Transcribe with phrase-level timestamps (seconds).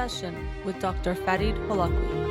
[0.00, 1.14] Session with Dr.
[1.14, 2.30] Farid Holakouee.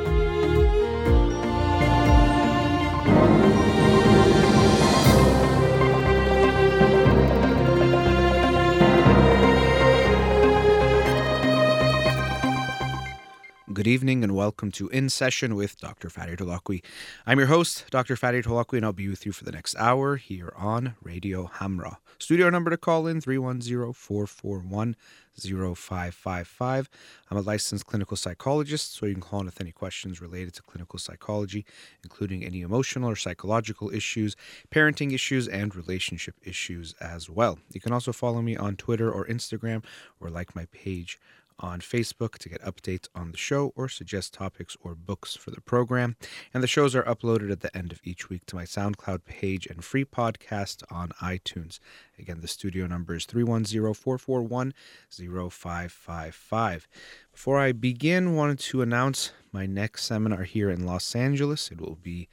[13.72, 16.10] Good evening and welcome to In Session with Dr.
[16.10, 16.84] Farid Holakouee.
[17.28, 18.16] I'm your host, Dr.
[18.16, 21.98] Farid Holakouee, and I'll be with you for the next hour here on Radio Hamra.
[22.18, 24.96] Studio number to call in 310 441
[25.44, 26.90] 0555.
[27.30, 30.64] I'm a licensed clinical psychologist, so you can call in with any questions related to
[30.64, 31.66] clinical psychology,
[32.04, 34.36] including any emotional or psychological issues,
[34.72, 37.60] parenting issues, and relationship issues as well.
[37.72, 39.84] You can also follow me on Twitter or Instagram
[40.20, 41.20] or like my page
[41.60, 45.62] on Facebook to get updates on the show or suggest topics or books for the
[45.62, 46.16] program.
[46.54, 49.68] And the shows are uploaded at the end of each week to my SoundCloud page
[49.68, 51.80] and free podcast on iTunes.
[52.18, 54.74] Again, the studio number is 310 441
[55.10, 56.88] 0555.
[57.32, 61.72] Before I begin, wanted to announce my next seminar here in Los Angeles.
[61.72, 62.28] It will be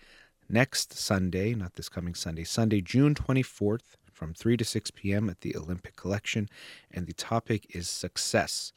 [0.48, 5.28] next Sunday, not this coming Sunday, Sunday, June 24th from 3 to 6 p.m.
[5.28, 6.48] at the Olympic Collection.
[6.90, 8.72] And the topic is success.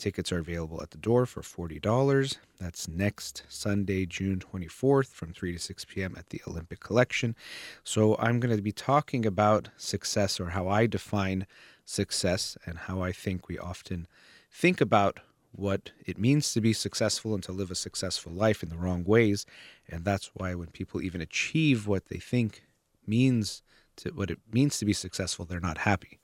[0.00, 2.38] Tickets are available at the door for $40.
[2.58, 6.14] That's next Sunday, June 24th from 3 to 6 p.m.
[6.16, 7.36] at the Olympic Collection.
[7.84, 11.46] So I'm going to be talking about success or how I define
[11.84, 14.08] success and how I think we often
[14.50, 15.20] think about
[15.52, 19.04] what it means to be successful and to live a successful life in the wrong
[19.04, 19.44] ways.
[19.86, 22.62] And that's why when people even achieve what they think
[23.06, 23.62] means
[23.96, 26.20] to what it means to be successful, they're not happy.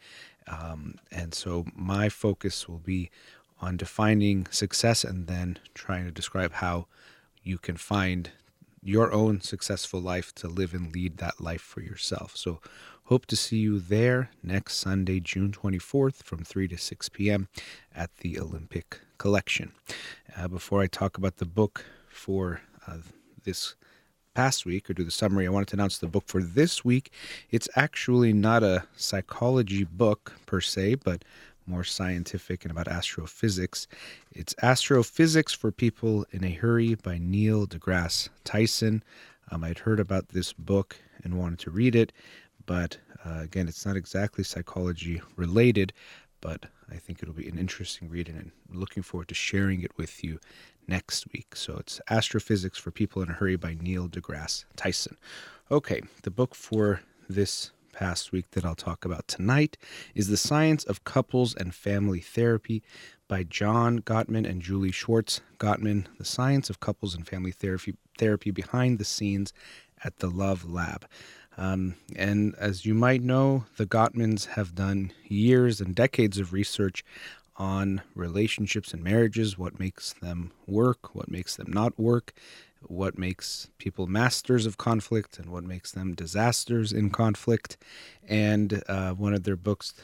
[0.48, 3.10] Um, and so my focus will be
[3.60, 6.86] on defining success and then trying to describe how
[7.42, 8.30] you can find
[8.82, 12.36] your own successful life to live and lead that life for yourself.
[12.36, 12.60] So,
[13.04, 17.48] hope to see you there next Sunday, June 24th from 3 to 6 p.m.
[17.94, 19.72] at the Olympic Collection.
[20.36, 22.98] Uh, before I talk about the book for uh,
[23.44, 23.74] this
[24.34, 27.10] past week or do the summary, I wanted to announce the book for this week.
[27.50, 31.24] It's actually not a psychology book per se, but
[31.66, 33.86] more scientific and about astrophysics.
[34.32, 39.02] It's Astrophysics for People in a Hurry by Neil deGrasse Tyson.
[39.50, 42.12] Um, I'd heard about this book and wanted to read it,
[42.66, 45.92] but uh, again, it's not exactly psychology related,
[46.40, 49.96] but I think it'll be an interesting read and I'm looking forward to sharing it
[49.96, 50.38] with you
[50.86, 51.56] next week.
[51.56, 55.16] So it's Astrophysics for People in a Hurry by Neil deGrasse Tyson.
[55.70, 59.78] Okay, the book for this past week that I'll talk about tonight
[60.14, 62.82] is The Science of Couples and Family Therapy
[63.26, 68.50] by John Gottman and Julie Schwartz Gottman, The Science of Couples and Family Therapy, therapy
[68.50, 69.54] Behind the Scenes
[70.04, 71.06] at the Love Lab.
[71.56, 77.02] Um, and as you might know, the Gottmans have done years and decades of research
[77.56, 82.34] on relationships and marriages, what makes them work, what makes them not work,
[82.82, 87.76] what makes people masters of conflict and what makes them disasters in conflict.
[88.28, 89.94] And uh, one of their books,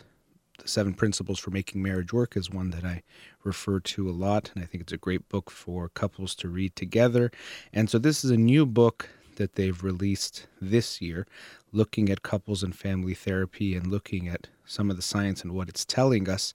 [0.59, 3.03] The Seven Principles for Making Marriage Work, is one that I
[3.45, 4.51] refer to a lot.
[4.55, 7.31] And I think it's a great book for couples to read together.
[7.73, 11.27] And so this is a new book that they've released this year,
[11.73, 15.69] looking at couples and family therapy and looking at some of the science and what
[15.69, 16.53] it's telling us.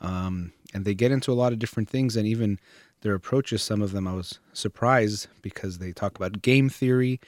[0.00, 2.58] Um, and they get into a lot of different things and even
[3.00, 7.20] their approaches, some of them I was surprised because they talk about game theory,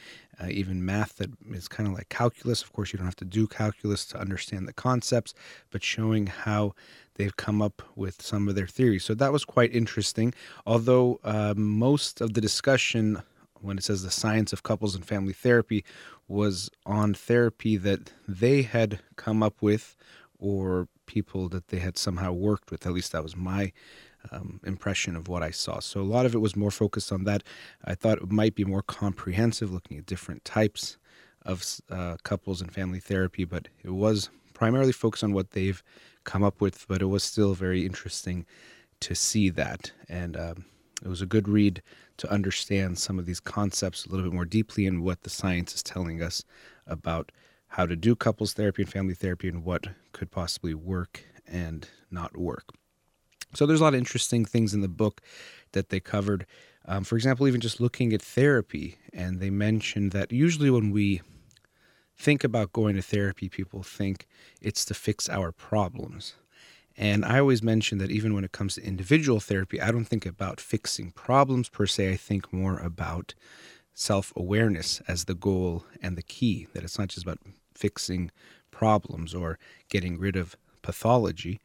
[0.42, 2.62] uh, even math that is kind of like calculus.
[2.62, 5.34] Of course, you don't have to do calculus to understand the concepts,
[5.70, 6.74] but showing how
[7.14, 9.04] they've come up with some of their theories.
[9.04, 10.34] So that was quite interesting.
[10.66, 13.22] Although uh, most of the discussion,
[13.60, 15.84] when it says the science of couples and family therapy,
[16.26, 19.96] was on therapy that they had come up with
[20.38, 22.86] or people that they had somehow worked with.
[22.86, 23.72] At least that was my
[24.32, 25.80] um, impression of what I saw.
[25.80, 27.42] So a lot of it was more focused on that.
[27.84, 30.98] I thought it might be more comprehensive, looking at different types
[31.46, 35.82] of uh, couples and family therapy, but it was primarily focused on what they've
[36.24, 36.86] come up with.
[36.86, 38.46] But it was still very interesting
[39.00, 40.64] to see that, and um,
[41.02, 41.82] it was a good read
[42.18, 45.74] to understand some of these concepts a little bit more deeply and what the science
[45.74, 46.44] is telling us
[46.86, 47.32] about
[47.68, 52.36] how to do couples therapy and family therapy and what could possibly work and not
[52.36, 52.74] work.
[53.54, 55.20] So there's a lot of interesting things in the book
[55.72, 56.46] that they covered.
[56.86, 61.20] Um, for example, even just looking at therapy, and they mentioned that usually when we
[62.16, 64.26] think about going to therapy, people think
[64.60, 66.34] it's to fix our problems.
[66.96, 70.26] And I always mention that even when it comes to individual therapy, I don't think
[70.26, 72.12] about fixing problems per se.
[72.12, 73.34] I think more about
[73.94, 77.38] self awareness as the goal and the key, that it's not just about
[77.74, 78.30] fixing
[78.70, 79.58] problems or
[79.88, 81.60] getting rid of pathology,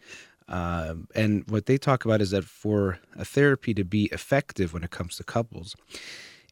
[0.48, 4.84] Um, and what they talk about is that for a therapy to be effective when
[4.84, 5.76] it comes to couples,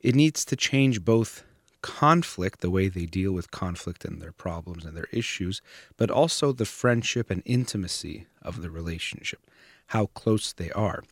[0.02, 1.44] it needs to change both
[1.82, 5.62] conflict, the way they deal with conflict and their problems and their issues,
[5.98, 9.46] but also the friendship and intimacy of the relationship,
[9.88, 11.04] how close they are.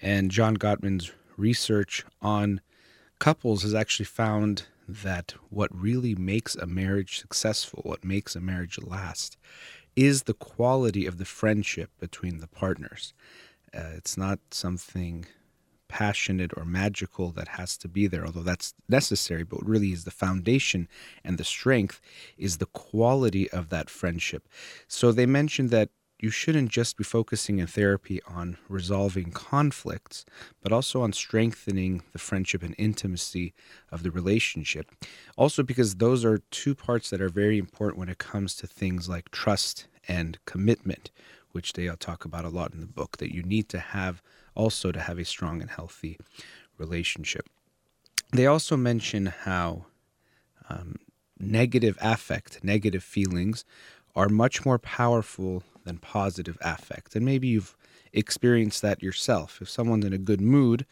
[0.00, 2.60] And John Gottman's research on
[3.18, 8.78] couples has actually found that what really makes a marriage successful, what makes a marriage
[8.82, 9.36] last,
[9.96, 13.12] is the quality of the friendship between the partners.
[13.72, 15.26] Uh, it's not something
[15.88, 20.10] passionate or magical that has to be there, although that's necessary, but really is the
[20.10, 20.88] foundation
[21.22, 22.00] and the strength
[22.36, 24.48] is the quality of that friendship.
[24.88, 30.24] So they mentioned that you shouldn't just be focusing in therapy on resolving conflicts,
[30.62, 33.52] but also on strengthening the friendship and intimacy
[33.90, 34.90] of the relationship.
[35.36, 39.08] Also, because those are two parts that are very important when it comes to things
[39.08, 41.10] like trust and commitment,
[41.52, 44.22] which they talk about a lot in the book, that you need to have
[44.54, 46.18] also to have a strong and healthy
[46.78, 47.48] relationship.
[48.32, 49.86] They also mention how
[50.68, 50.96] um,
[51.38, 53.64] negative affect, negative feelings,
[54.16, 57.14] are much more powerful than positive affect.
[57.14, 57.76] And maybe you've
[58.12, 59.60] experienced that yourself.
[59.60, 60.86] If someone's in a good mood,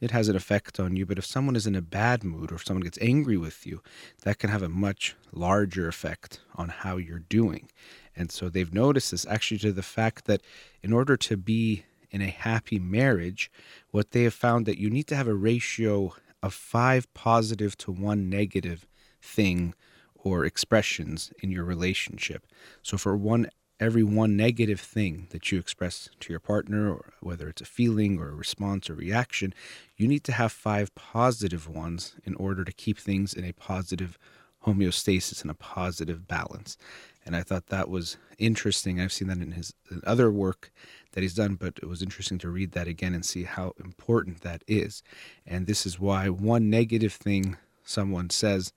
[0.00, 1.06] it has an effect on you.
[1.06, 3.82] But if someone is in a bad mood or if someone gets angry with you,
[4.22, 7.68] that can have a much larger effect on how you're doing.
[8.16, 10.42] And so they've noticed this actually to the fact that
[10.82, 13.50] in order to be in a happy marriage,
[13.90, 17.92] what they have found that you need to have a ratio of five positive to
[17.92, 18.86] one negative
[19.20, 19.74] thing
[20.14, 22.46] or expressions in your relationship.
[22.82, 23.50] So for one
[23.80, 28.18] every one negative thing that you express to your partner, or whether it's a feeling
[28.18, 29.54] or a response or reaction,
[29.96, 34.18] you need to have five positive ones in order to keep things in a positive
[34.66, 36.76] homeostasis and a positive balance.
[37.24, 39.00] And I thought that was interesting.
[39.00, 40.72] I've seen that in his other work
[41.12, 44.40] that he's done, but it was interesting to read that again and see how important
[44.40, 45.02] that is.
[45.46, 48.72] And this is why one negative thing someone says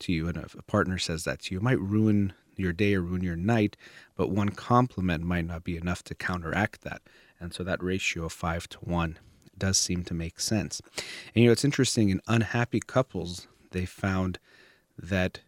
[0.00, 3.22] to you, and a partner says that to you, might ruin your day or ruin
[3.22, 3.76] your night,
[4.16, 7.02] but one compliment might not be enough to counteract that.
[7.40, 9.18] And so that ratio of five to one
[9.58, 10.80] does seem to make sense.
[11.34, 14.38] And you know, it's interesting in unhappy couples, they found
[14.98, 15.40] that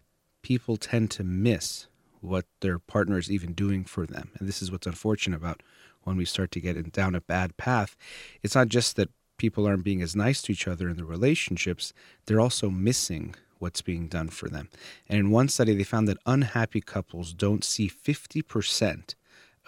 [0.43, 1.87] people tend to miss
[2.21, 4.31] what their partner is even doing for them.
[4.39, 5.63] And this is what's unfortunate about
[6.03, 7.97] when we start to get down a bad path.
[8.43, 11.93] It's not just that people aren't being as nice to each other in the relationships,
[12.27, 14.69] they're also missing what's being done for them.
[15.09, 19.15] And in one study, they found that unhappy couples don't see 50%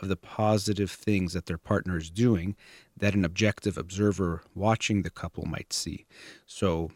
[0.01, 2.57] of the positive things that their partner is doing
[2.97, 6.07] that an objective observer watching the couple might see.
[6.47, 6.91] So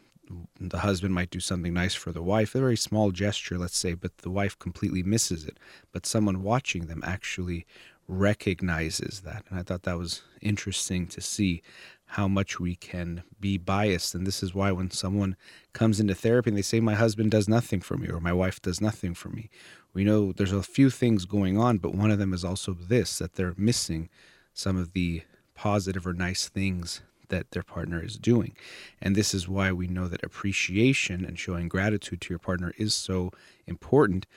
[0.59, 3.93] the husband might do something nice for the wife, a very small gesture, let's say,
[3.93, 5.59] but the wife completely misses it.
[5.91, 7.65] But someone watching them actually
[8.07, 9.45] recognizes that.
[9.49, 11.61] And I thought that was interesting to see
[12.07, 14.15] how much we can be biased.
[14.15, 15.35] And this is why when someone
[15.73, 18.61] comes into therapy and they say, My husband does nothing for me or my wife
[18.61, 19.49] does nothing for me,
[19.93, 23.17] we know there's a few things going on, but one of them is also this
[23.17, 24.09] that they're missing
[24.53, 25.23] some of the
[25.55, 28.55] positive or nice things that their partner is doing.
[29.01, 32.93] And this is why we know that appreciation and showing gratitude to your partner is
[32.93, 33.31] so
[33.65, 34.27] important.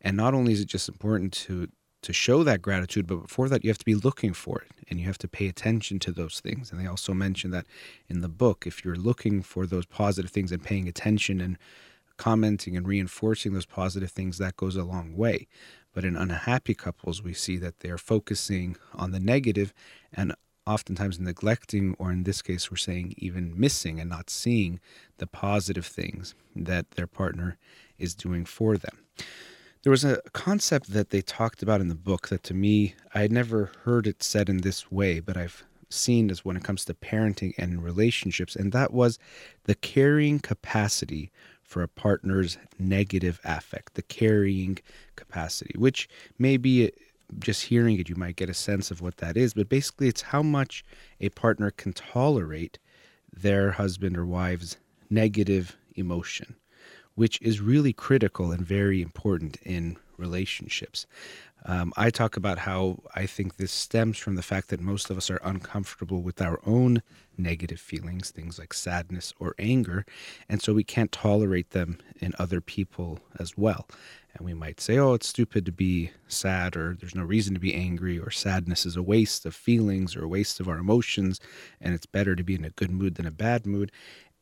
[0.00, 1.68] And not only is it just important to
[2.02, 5.00] to show that gratitude, but before that, you have to be looking for it and
[5.00, 6.70] you have to pay attention to those things.
[6.70, 7.66] And they also mention that
[8.08, 11.58] in the book, if you're looking for those positive things and paying attention and
[12.16, 15.46] commenting and reinforcing those positive things, that goes a long way.
[15.92, 19.72] But in unhappy couples, we see that they're focusing on the negative
[20.12, 20.34] and
[20.66, 24.80] oftentimes neglecting, or in this case, we're saying even missing and not seeing
[25.18, 27.56] the positive things that their partner
[27.98, 28.98] is doing for them.
[29.86, 33.20] There was a concept that they talked about in the book that to me, I
[33.20, 36.84] had never heard it said in this way, but I've seen as when it comes
[36.86, 39.20] to parenting and relationships, and that was
[39.62, 41.30] the carrying capacity
[41.62, 44.80] for a partner's negative affect, the carrying
[45.14, 46.90] capacity, which maybe uh,
[47.38, 50.22] just hearing it, you might get a sense of what that is, but basically, it's
[50.22, 50.84] how much
[51.20, 52.80] a partner can tolerate
[53.32, 54.78] their husband or wife's
[55.10, 56.56] negative emotion
[57.16, 61.06] which is really critical and very important in relationships.
[61.64, 65.16] Um, I talk about how I think this stems from the fact that most of
[65.16, 67.02] us are uncomfortable with our own
[67.36, 70.06] negative feelings, things like sadness or anger,
[70.48, 73.88] and so we can't tolerate them in other people as well.
[74.34, 77.60] And we might say, oh, it's stupid to be sad, or there's no reason to
[77.60, 81.40] be angry, or sadness is a waste of feelings or a waste of our emotions,
[81.80, 83.90] and it's better to be in a good mood than a bad mood.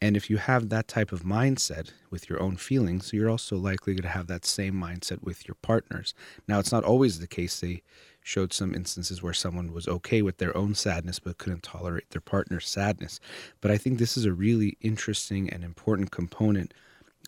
[0.04, 3.94] And if you have that type of mindset with your own feelings, you're also likely
[3.94, 6.12] to have that same mindset with your partners.
[6.46, 7.58] Now, it's not always the case.
[7.58, 7.82] They
[8.23, 12.20] showed some instances where someone was okay with their own sadness but couldn't tolerate their
[12.20, 13.18] partner's sadness.
[13.62, 16.75] But I think this is a really interesting and important component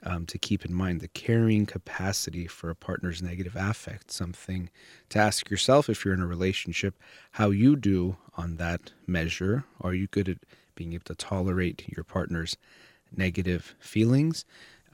[0.03, 4.69] um, to keep in mind the carrying capacity for a partner's negative affect, something
[5.09, 6.95] to ask yourself if you're in a relationship
[7.31, 9.65] how you do on that measure.
[9.81, 10.39] Are you good at
[10.77, 12.57] being able to tolerate your partner's
[13.15, 14.45] negative feelings?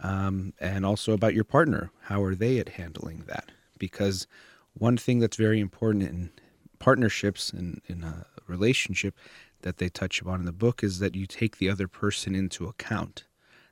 [0.03, 1.91] Um, and also about your partner.
[2.05, 3.53] How are they at handling that?
[3.79, 4.27] Because
[4.75, 6.31] one thing that's very important in
[6.79, 9.15] partnerships and in a relationship
[9.61, 12.67] that they touch upon in the book is that you take the other person into
[12.67, 13.25] account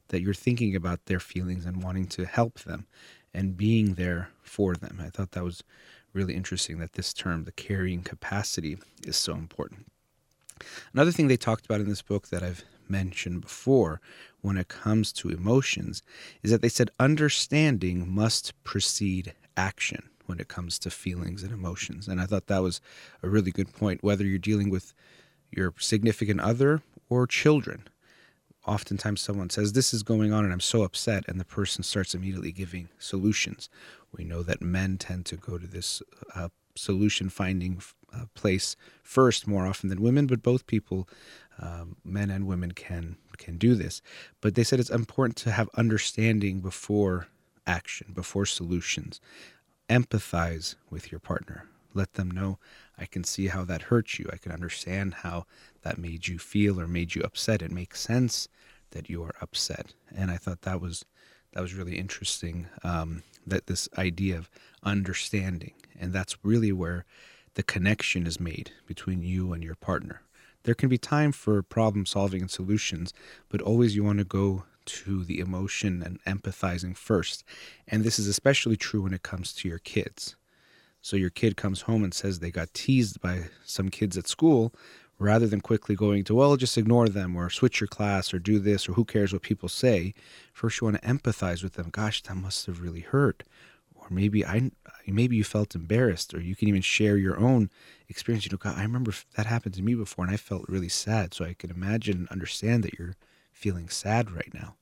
[0.09, 2.87] that you're thinking about their feelings and wanting to help them
[3.33, 5.01] and being there for them.
[5.03, 5.63] I thought that was
[6.13, 9.90] really interesting that this term, the carrying capacity, is so important.
[10.93, 14.01] Another thing they talked about in this book that I've mentioned before
[14.41, 16.03] when it comes to emotions
[16.43, 22.09] is that they said understanding must precede action when it comes to feelings and emotions.
[22.09, 22.81] And I thought that was
[23.23, 24.95] a really good point, whether you're dealing with
[25.51, 27.89] your significant other or children
[28.67, 32.15] oftentimes someone says, This is going on and I'm so upset, and the person starts
[32.15, 33.69] immediately giving solutions.
[34.17, 36.03] We know that men tend to go to this
[36.35, 36.49] uh,
[36.81, 37.83] solution finding
[38.13, 41.09] uh, place first more often than women, but both people,
[41.59, 44.03] um, men and women, can can do this.
[44.41, 47.29] But they said it's important to have understanding before
[47.67, 49.21] action, before solutions.
[49.89, 51.67] Empathize with your partner.
[51.95, 52.59] Let them know
[52.99, 54.29] I can see how that hurt you.
[54.33, 55.47] I can understand how
[55.83, 57.63] that made you feel or made you upset.
[57.63, 58.47] It makes sense
[58.91, 59.95] that you are upset.
[60.15, 61.05] And I thought that was
[61.53, 62.69] that was really interesting.
[62.85, 64.51] Um, that this idea of
[64.83, 67.05] understanding, and that's really where
[67.55, 70.23] the connection is made between you and your partner.
[70.63, 73.13] There can be time for problem solving and solutions,
[73.49, 77.45] but always you want to go to the emotion and empathizing first.
[77.87, 80.37] And this is especially true when it comes to your kids.
[81.03, 84.75] So your kid comes home and says they got teased by some kids at school,
[85.19, 88.59] rather than quickly going to, well, just ignore them or switch your class or do
[88.59, 90.15] this or who cares what people say.
[90.53, 91.91] First, you want to empathize with them.
[91.91, 93.45] Gosh, that must have really hurt.
[94.11, 94.71] Or maybe I,
[95.07, 97.71] maybe you felt embarrassed, or you can even share your own
[98.09, 98.45] experience.
[98.45, 101.35] You know, God, I remember that happened to me before, and I felt really sad.
[101.35, 103.17] So I can imagine and understand that you're
[103.53, 104.77] feeling sad right now.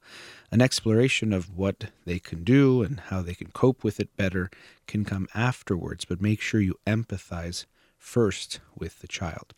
[0.50, 4.50] An exploration of what they can do and how they can cope with it better
[4.86, 7.66] can come afterwards, but make sure you empathize
[7.96, 9.52] first with the child.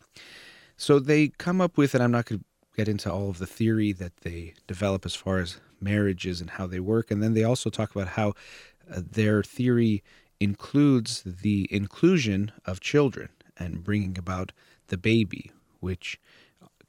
[0.75, 3.45] So they come up with, and I'm not going to get into all of the
[3.45, 7.11] theory that they develop as far as marriages and how they work.
[7.11, 8.33] And then they also talk about how
[8.95, 10.03] their theory
[10.39, 14.51] includes the inclusion of children and bringing about
[14.87, 16.19] the baby, which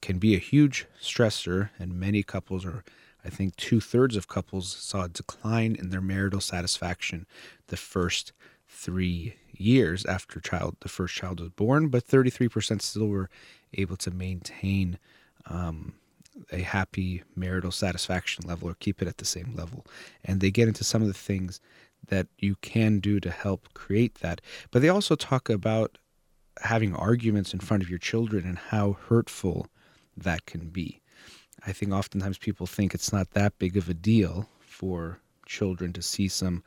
[0.01, 1.71] can be a huge stressor.
[1.79, 2.85] And many couples, or
[3.25, 7.27] I think two thirds of couples, saw a decline in their marital satisfaction
[7.69, 8.33] the first
[8.67, 13.31] three years after child the first child was born, but 33% still were
[13.75, 14.99] able to maintain
[15.47, 15.95] um,
[16.51, 19.85] a happy marital satisfaction level or keep it at the same level.
[20.25, 21.61] And they get into some of the things
[22.09, 24.41] that you can do to help create that.
[24.71, 25.99] But they also talk about
[26.61, 29.69] having arguments in front of your children and how hurtful
[30.17, 31.01] that can be.
[31.67, 36.03] I think oftentimes people think it's not that big of a deal for children to
[36.03, 36.63] see some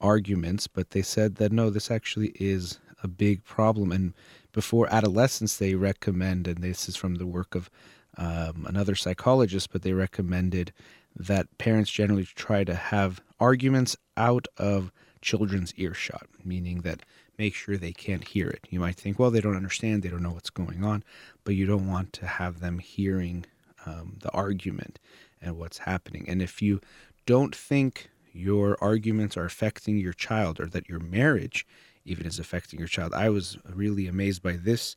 [0.00, 3.92] arguments, but they said that no, this actually is a big problem.
[3.92, 4.14] And
[4.52, 7.70] before adolescence, they recommend, and this is from the work of
[8.18, 10.72] um, another psychologist, but they recommended
[11.16, 17.02] that parents generally try to have arguments out of children's earshot, meaning that
[17.38, 18.66] make sure they can't hear it.
[18.70, 21.04] You might think, well, they don't understand, they don't know what's going on,
[21.44, 23.46] but you don't want to have them hearing
[23.86, 24.98] um, the argument
[25.40, 26.24] and what's happening.
[26.28, 26.80] And if you
[27.26, 31.66] don't think your arguments are affecting your child or that your marriage
[32.04, 33.12] even is affecting your child.
[33.12, 34.96] I was really amazed by this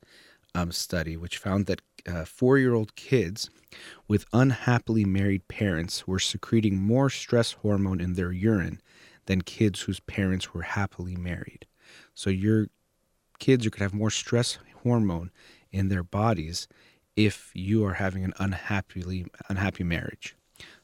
[0.56, 3.50] um, study, which found that uh, four year old kids
[4.08, 8.82] with unhappily married parents were secreting more stress hormone in their urine
[9.26, 11.66] than kids whose parents were happily married.
[12.14, 12.68] So your
[13.40, 15.32] kids are going to have more stress hormone
[15.72, 16.68] in their bodies
[17.16, 20.36] if you are having an unhappily unhappy marriage.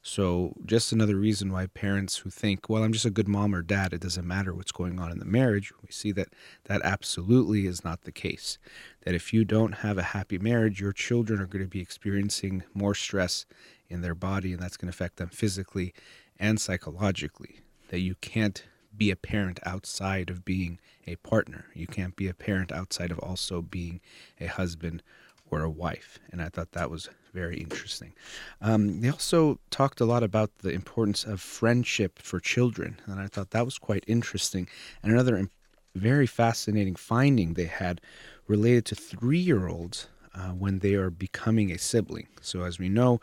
[0.02, 3.62] So, just another reason why parents who think, well, I'm just a good mom or
[3.62, 6.30] dad, it doesn't matter what's going on in the marriage, we see that
[6.66, 8.58] that absolutely is not the case.
[9.04, 12.64] That if you don't have a happy marriage, your children are going to be experiencing
[12.74, 13.46] more stress
[13.90, 15.94] in their body, and that's going to affect them physically
[16.40, 17.60] and psychologically.
[17.90, 18.64] That you can't
[18.96, 23.20] be a parent outside of being a partner, you can't be a parent outside of
[23.20, 24.00] also being
[24.40, 25.04] a husband
[25.52, 26.20] or a wife.
[26.32, 28.14] And I thought that was very interesting.
[28.62, 33.28] Um, they also talked a lot about the importance of friendship for children, and I
[33.28, 34.68] thought that was quite interesting.
[35.04, 35.50] And another
[35.96, 38.02] very fascinating finding they had
[38.48, 42.28] related to three year olds uh, when they are becoming a sibling.
[42.42, 43.20] So, as we know,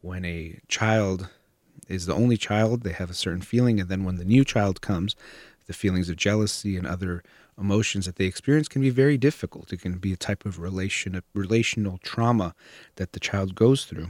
[0.00, 1.28] when a child
[1.88, 4.80] is the only child, they have a certain feeling, and then when the new child
[4.80, 5.16] comes,
[5.66, 7.22] the feelings of jealousy and other
[7.60, 9.72] emotions that they experience can be very difficult.
[9.72, 12.54] It can be a type of relation, a relational trauma
[12.96, 14.08] that the child goes through.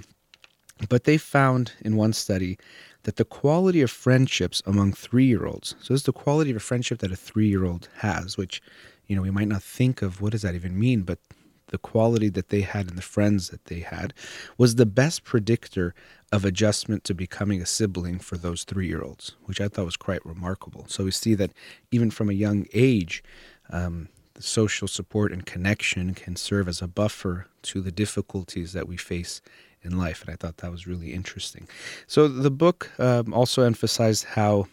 [0.88, 2.58] But they found in one study
[3.02, 6.56] that the quality of friendships among three year olds, so this is the quality of
[6.56, 8.62] a friendship that a three year old has, which,
[9.06, 11.18] you know, we might not think of what does that even mean, but
[11.70, 14.12] the quality that they had and the friends that they had
[14.58, 15.94] was the best predictor
[16.32, 19.96] of adjustment to becoming a sibling for those three year olds, which I thought was
[19.96, 20.84] quite remarkable.
[20.88, 21.52] So we see that
[21.90, 23.24] even from a young age,
[23.70, 28.86] um, the social support and connection can serve as a buffer to the difficulties that
[28.86, 29.40] we face
[29.82, 30.22] in life.
[30.22, 31.68] And I thought that was really interesting.
[32.06, 34.66] So the book um, also emphasized how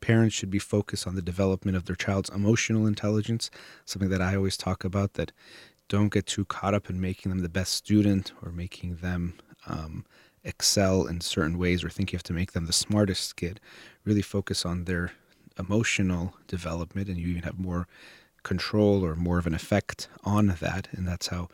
[0.00, 3.50] parents should be focused on the development of their child's emotional intelligence,
[3.84, 5.32] something that I always talk about that
[5.88, 9.34] don't get too caught up in making them the best student or making them
[9.66, 10.04] um,
[10.44, 13.60] excel in certain ways or think you have to make them the smartest kid.
[14.04, 15.12] Really focus on their
[15.58, 17.86] emotional development, and you even have more
[18.42, 20.88] control or more of an effect on that.
[20.92, 21.48] And that's how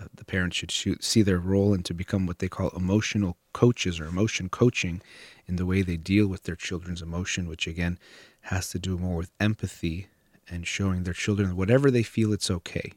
[0.00, 3.36] uh, the parents should shoot, see their role and to become what they call emotional
[3.52, 5.02] coaches or emotion coaching
[5.46, 7.98] in the way they deal with their children's emotion, which again
[8.42, 10.06] has to do more with empathy
[10.48, 12.92] and showing their children whatever they feel it's okay.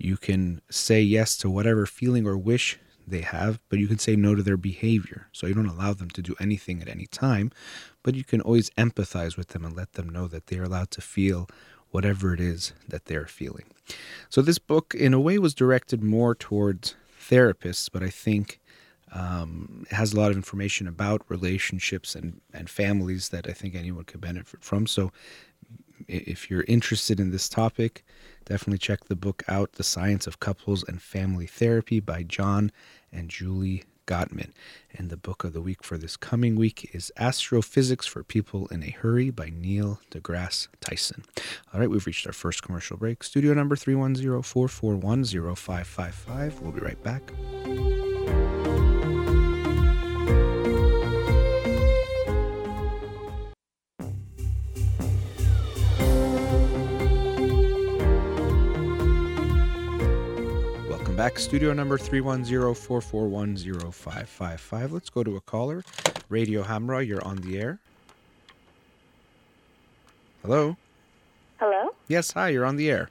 [0.00, 4.16] You can say yes to whatever feeling or wish they have, but you can say
[4.16, 5.28] no to their behavior.
[5.32, 7.50] So you don't allow them to do anything at any time,
[8.02, 10.90] but you can always empathize with them and let them know that they are allowed
[10.92, 11.48] to feel
[11.90, 13.66] whatever it is that they're feeling.
[14.28, 18.60] So this book, in a way, was directed more towards therapists, but I think
[19.12, 23.74] um, it has a lot of information about relationships and, and families that I think
[23.74, 24.86] anyone could benefit from.
[24.86, 25.10] So
[26.10, 28.04] if you're interested in this topic,
[28.44, 32.72] definitely check the book out, The Science of Couples and Family Therapy by John
[33.12, 34.50] and Julie Gottman.
[34.92, 38.82] And the book of the week for this coming week is Astrophysics for People in
[38.82, 41.24] a Hurry by Neil deGrasse Tyson.
[41.72, 43.22] All right, we've reached our first commercial break.
[43.22, 46.60] Studio number 310 441 0555.
[46.60, 47.22] We'll be right back.
[61.20, 61.38] Back.
[61.38, 64.90] Studio number 310-441-0555.
[64.90, 65.84] Let's go to a caller.
[66.30, 67.78] Radio Hamra, you're on the air.
[70.40, 70.78] Hello?
[71.58, 71.90] Hello?
[72.08, 73.10] Yes, hi, you're on the air.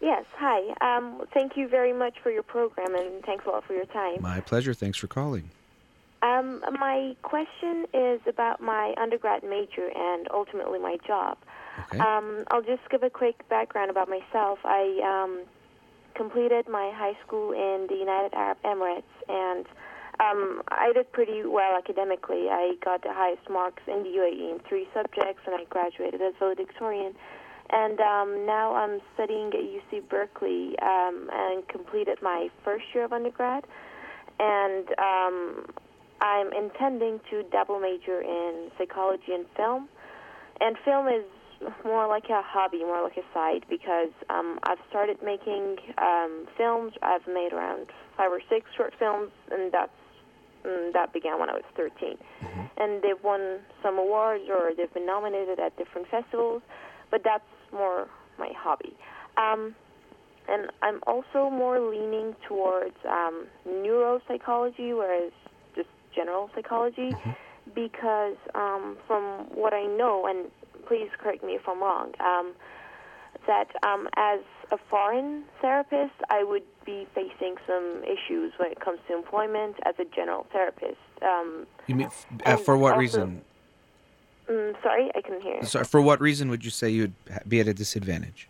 [0.00, 0.72] Yes, hi.
[0.80, 4.22] Um, thank you very much for your program and thanks a lot for your time.
[4.22, 4.72] My pleasure.
[4.72, 5.50] Thanks for calling.
[6.22, 11.36] Um, my question is about my undergrad major and ultimately my job.
[11.92, 11.98] Okay.
[11.98, 14.58] Um, I'll just give a quick background about myself.
[14.64, 15.42] I um,
[16.16, 19.66] completed my high school in the United Arab Emirates, and
[20.18, 22.48] um, I did pretty well academically.
[22.50, 26.32] I got the highest marks in the UAE in three subjects, and I graduated as
[26.38, 27.14] valedictorian.
[27.68, 33.12] And um, now I'm studying at UC Berkeley um, and completed my first year of
[33.12, 33.64] undergrad.
[34.38, 35.66] And um,
[36.20, 39.88] I'm intending to double major in psychology and film.
[40.60, 41.24] And film is
[41.84, 46.92] more like a hobby, more like a side, because um, I've started making um, films.
[47.02, 49.90] I've made around five or six short films, and that's
[50.66, 52.16] and that began when I was 13.
[52.16, 52.60] Mm-hmm.
[52.76, 56.62] And they've won some awards or they've been nominated at different festivals,
[57.10, 58.92] but that's more my hobby.
[59.36, 59.74] Um,
[60.48, 65.32] and I'm also more leaning towards um, neuropsychology, whereas
[65.74, 67.30] just general psychology, mm-hmm.
[67.74, 70.50] because um, from what I know, and
[70.86, 72.54] please correct me if I'm wrong, um,
[73.46, 78.98] that um, as a foreign therapist, I would be facing some issues when it comes
[79.08, 80.96] to employment as a general therapist.
[81.22, 82.10] Um, you mean
[82.44, 83.42] uh, for what also, reason?
[84.50, 85.62] Mm, sorry, I couldn't hear.
[85.64, 87.14] Sorry, for what reason would you say you'd
[87.46, 88.48] be at a disadvantage?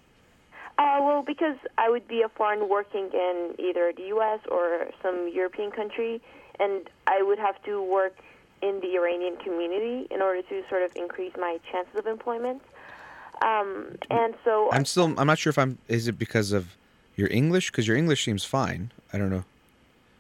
[0.79, 4.41] Uh, well, because I would be a foreign working in either the U.S.
[4.51, 6.21] or some European country,
[6.61, 8.15] and I would have to work
[8.63, 12.63] in the Iranian community in order to sort of increase my chances of employment.
[13.43, 16.77] Um, and so I'm still I'm not sure if I'm is it because of
[17.17, 18.93] your English because your English seems fine.
[19.13, 19.45] I don't know.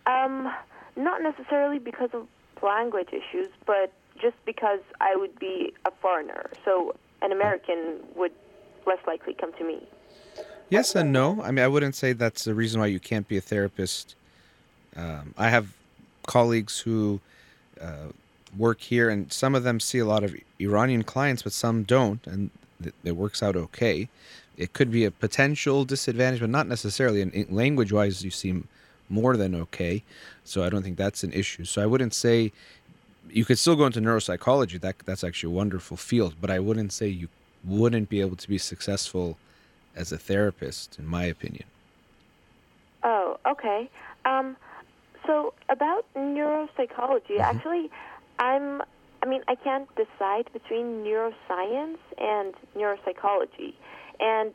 [0.07, 0.53] Um,
[0.97, 2.27] not necessarily because of
[2.63, 6.51] language issues, but just because I would be a foreigner.
[6.65, 8.33] So an American would
[8.87, 9.87] less likely come to me.
[10.69, 11.43] Yes and no.
[11.43, 14.15] I mean, I wouldn't say that's the reason why you can't be a therapist.
[14.97, 15.69] Um, I have
[16.27, 17.21] colleagues who
[17.81, 18.09] uh,
[18.57, 22.27] work here, and some of them see a lot of Iranian clients, but some don't,
[22.27, 22.51] and
[23.05, 24.09] it works out okay.
[24.57, 27.21] it could be a potential disadvantage, but not necessarily.
[27.23, 28.69] And language wise, you seem
[29.09, 30.03] more than okay.
[30.45, 31.65] So I don't think that's an issue.
[31.65, 32.53] So I wouldn't say
[33.31, 34.81] you could still go into neuropsychology.
[34.81, 37.29] That that's actually a wonderful field, but I wouldn't say you
[37.65, 39.39] wouldn't be able to be successful
[39.95, 41.65] as a therapist, in my opinion.
[43.03, 43.89] Oh, okay.
[44.25, 44.57] Um,
[45.27, 47.41] so about neuropsychology, mm-hmm.
[47.41, 47.91] actually,
[48.39, 48.83] I'm.
[49.23, 53.75] I mean, I can't decide between neuroscience and neuropsychology,
[54.21, 54.53] and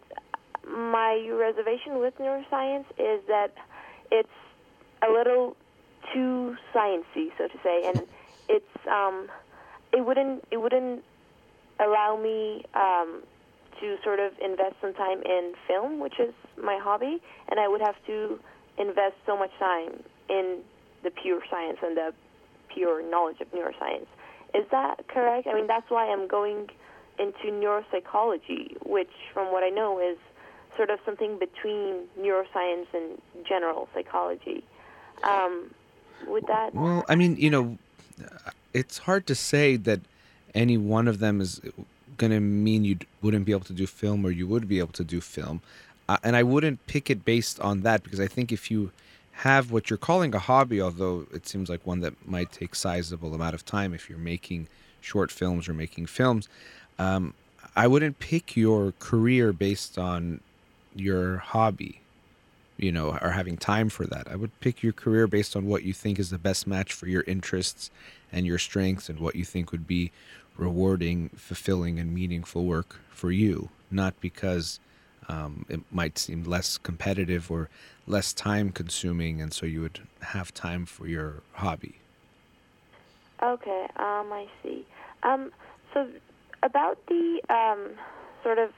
[0.68, 3.52] my reservation with neuroscience is that
[4.12, 4.30] it's
[5.08, 5.56] a little
[6.14, 8.08] too sciencey, so to say, and
[8.48, 9.28] it's um,
[9.92, 11.04] it wouldn't it wouldn't
[11.80, 13.24] allow me um,
[13.80, 17.82] to sort of invest some time in film, which is my hobby, and I would
[17.82, 18.40] have to
[18.78, 20.60] invest so much time in
[21.04, 22.14] the pure science and the
[22.74, 24.08] pure knowledge of neuroscience.
[24.54, 25.48] Is that correct?
[25.48, 26.70] I mean, that's why I'm going
[27.20, 30.18] into neuropsychology, which, from what I know, is
[30.76, 34.64] sort of something between neuroscience and general psychology.
[35.24, 35.74] Um,
[36.28, 36.74] would that?
[36.74, 37.78] Well, I mean, you know,
[38.74, 40.02] it's hard to say that
[40.54, 41.62] any one of them is
[42.18, 44.94] going to mean you wouldn't be able to do film or you would be able
[44.94, 45.62] to do film.
[46.10, 48.92] Uh, and I wouldn't pick it based on that because I think if you
[49.42, 53.34] have what you're calling a hobby, although it seems like one that might take sizable
[53.34, 54.68] amount of time if you're making
[55.02, 56.48] short films or making films,
[57.00, 57.34] um,
[57.76, 60.42] I wouldn't pick your career based on
[60.96, 62.02] your hobby,
[62.78, 64.28] you know, or having time for that.
[64.30, 67.08] I would pick your career based on what you think is the best match for
[67.08, 67.90] your interests
[68.32, 70.12] and your strengths and what you think would be
[70.56, 74.80] rewarding, fulfilling, and meaningful work for you, not because
[75.28, 77.70] um, it might seem less competitive or
[78.08, 81.96] less time consuming, and so you would have time for your hobby.
[83.42, 84.86] Okay, um, I see.
[85.24, 85.52] Um,
[85.94, 86.08] so
[86.64, 87.92] about the um,
[88.44, 88.72] sort of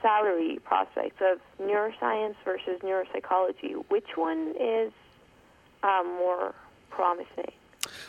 [0.00, 4.92] salary prospects of neuroscience versus neuropsychology, which one is
[5.82, 6.54] um, more
[6.90, 7.52] promising?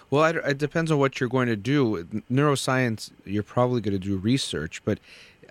[0.10, 2.04] Well, it, it depends on what you're going to do.
[2.32, 5.00] Neuroscience, you're probably going to do research, but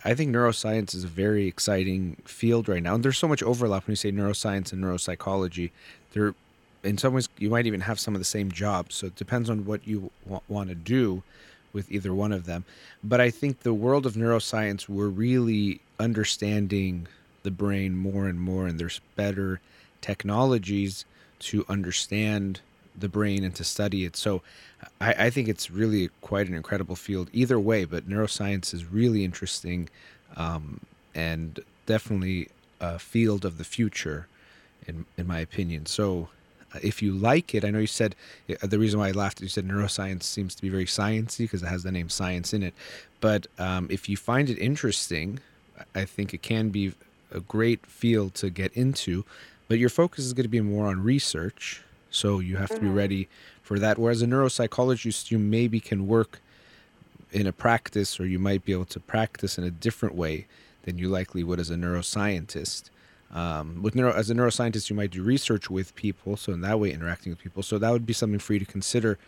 [0.04, 2.94] I think neuroscience is a very exciting field right now.
[2.94, 5.70] And there's so much overlap when you say neuroscience and neuropsychology.
[6.12, 6.34] There,
[6.82, 8.96] in some ways, you might even have some of the same jobs.
[8.96, 11.22] So it depends on what you w- want to do
[11.72, 12.64] with either one of them.
[13.02, 17.06] But I think the world of neuroscience, we're really understanding
[17.42, 19.60] the brain more and more, and there's better
[20.00, 21.04] technologies
[21.40, 22.60] to understand
[23.00, 24.16] the brain and to study it.
[24.16, 24.42] So
[25.00, 29.24] I, I, think it's really quite an incredible field either way, but neuroscience is really
[29.24, 29.88] interesting
[30.36, 30.80] um,
[31.14, 32.48] and definitely
[32.80, 34.26] a field of the future,
[34.86, 35.86] in, in my opinion.
[35.86, 36.28] So
[36.74, 38.14] uh, if you like it, I know you said
[38.50, 41.62] uh, the reason why I laughed, you said neuroscience seems to be very sciencey because
[41.62, 42.74] it has the name science in it.
[43.20, 45.40] But um, if you find it interesting,
[45.94, 46.94] I think it can be
[47.32, 49.24] a great field to get into.
[49.68, 51.82] But your focus is going to be more on research
[52.18, 52.94] so you have to be mm-hmm.
[52.94, 53.28] ready
[53.62, 53.98] for that.
[53.98, 56.40] Whereas a neuropsychologist, you maybe can work
[57.30, 60.46] in a practice or you might be able to practice in a different way
[60.82, 62.90] than you likely would as a neuroscientist.
[63.32, 66.80] Um, with neuro, as a neuroscientist, you might do research with people, so in that
[66.80, 67.62] way, interacting with people.
[67.62, 69.18] So that would be something for you to consider.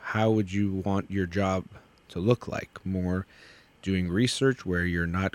[0.00, 1.64] How would you want your job
[2.10, 2.70] to look like?
[2.84, 3.26] More
[3.82, 5.34] doing research where you're not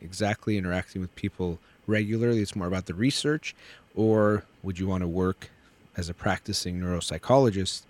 [0.00, 2.40] exactly interacting with people regularly.
[2.40, 3.56] It's more about the research,
[3.94, 5.50] or would you want to work
[5.96, 7.82] as a practicing neuropsychologist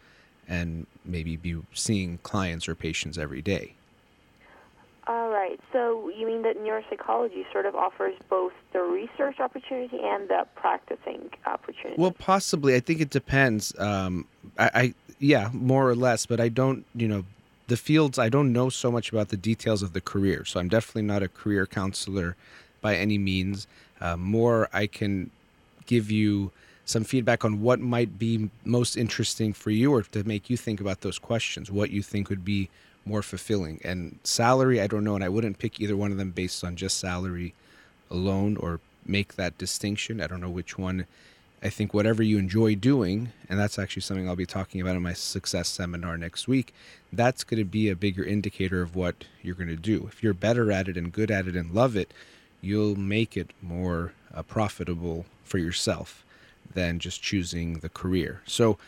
[0.48, 3.74] and maybe be seeing clients or patients every day.
[5.06, 5.60] All right.
[5.72, 11.30] So you mean that neuropsychology sort of offers both the research opportunity and the practicing
[11.44, 12.00] opportunity?
[12.00, 12.74] Well, possibly.
[12.74, 13.78] I think it depends.
[13.78, 14.26] Um,
[14.58, 16.24] I, I yeah, more or less.
[16.24, 16.86] But I don't.
[16.94, 17.24] You know,
[17.66, 18.18] the fields.
[18.18, 20.46] I don't know so much about the details of the career.
[20.46, 22.34] So I'm definitely not a career counselor
[22.80, 23.66] by any means.
[24.00, 25.30] Uh, more, I can
[25.86, 26.50] give you
[26.84, 30.80] some feedback on what might be most interesting for you or to make you think
[30.80, 32.68] about those questions, what you think would be
[33.06, 33.80] more fulfilling.
[33.84, 36.76] And salary, I don't know, and I wouldn't pick either one of them based on
[36.76, 37.54] just salary
[38.10, 40.20] alone or make that distinction.
[40.20, 41.06] I don't know which one.
[41.62, 45.02] I think whatever you enjoy doing, and that's actually something I'll be talking about in
[45.02, 46.74] my success seminar next week,
[47.10, 50.06] that's going to be a bigger indicator of what you're going to do.
[50.12, 52.12] If you're better at it and good at it and love it,
[52.60, 56.23] you'll make it more uh, profitable for yourself
[56.74, 58.42] than just choosing the career.
[58.46, 58.78] So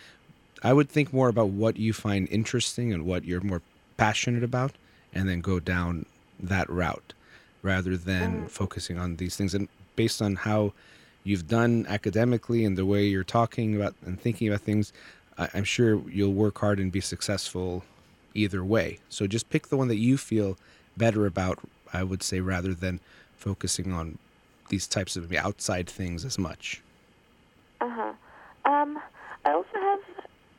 [0.63, 3.63] I would think more about what you find interesting and what you're more
[3.97, 4.73] passionate about,
[5.15, 6.07] and then go down
[6.39, 7.15] that route
[7.63, 8.51] rather than mm.
[8.51, 9.55] focusing on these things.
[9.55, 10.73] And based on how
[11.25, 14.93] you've done academically and the way you're talking about and thinking about things,
[15.39, 17.85] I'm sure you'll work hard and be successful
[18.35, 18.99] either way.
[19.09, 20.57] So just pick the one that you feel
[20.97, 21.59] better about,
[21.93, 23.01] I would say, rather than
[23.37, 24.19] focusing on
[24.69, 26.81] these types of outside things as much.
[27.81, 28.13] Uh huh.
[28.71, 28.99] Um,
[29.45, 30.01] I also have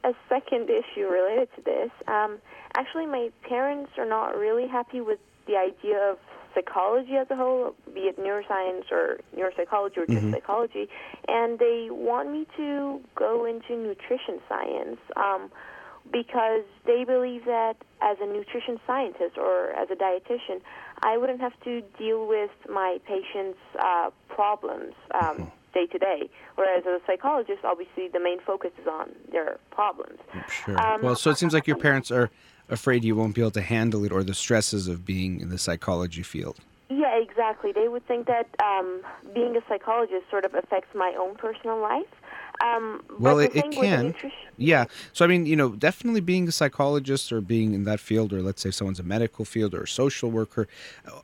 [0.04, 1.92] a second issue related to this.
[2.08, 2.40] Um,
[2.78, 6.18] actually, my parents are not really happy with the idea of
[6.54, 10.32] psychology as a whole, be it neuroscience or neuropsychology or just Mhm.
[10.32, 10.90] psychology,
[11.28, 15.52] and they want me to go into nutrition science um,
[16.12, 20.62] because they believe that as a nutrition scientist or as a dietitian,
[21.04, 26.30] I wouldn't have to deal with my patients' uh, problems um, day to day.
[26.56, 30.20] Whereas as a psychologist, obviously the main focus is on their problems.
[30.50, 30.80] Sure.
[30.80, 32.30] Um, well, so it seems like your parents are
[32.70, 35.58] afraid you won't be able to handle it or the stresses of being in the
[35.58, 36.58] psychology field.
[36.90, 37.72] Yeah, exactly.
[37.74, 39.02] They would think that um,
[39.34, 42.06] being a psychologist sort of affects my own personal life.
[42.64, 44.06] Um, Well, it, it thing with the can.
[44.08, 44.86] nutrition- Yeah.
[45.14, 48.42] So, I mean, you know, definitely being a psychologist or being in that field, or
[48.42, 50.68] let's say someone's a medical field or a social worker,
[51.06, 51.20] uh,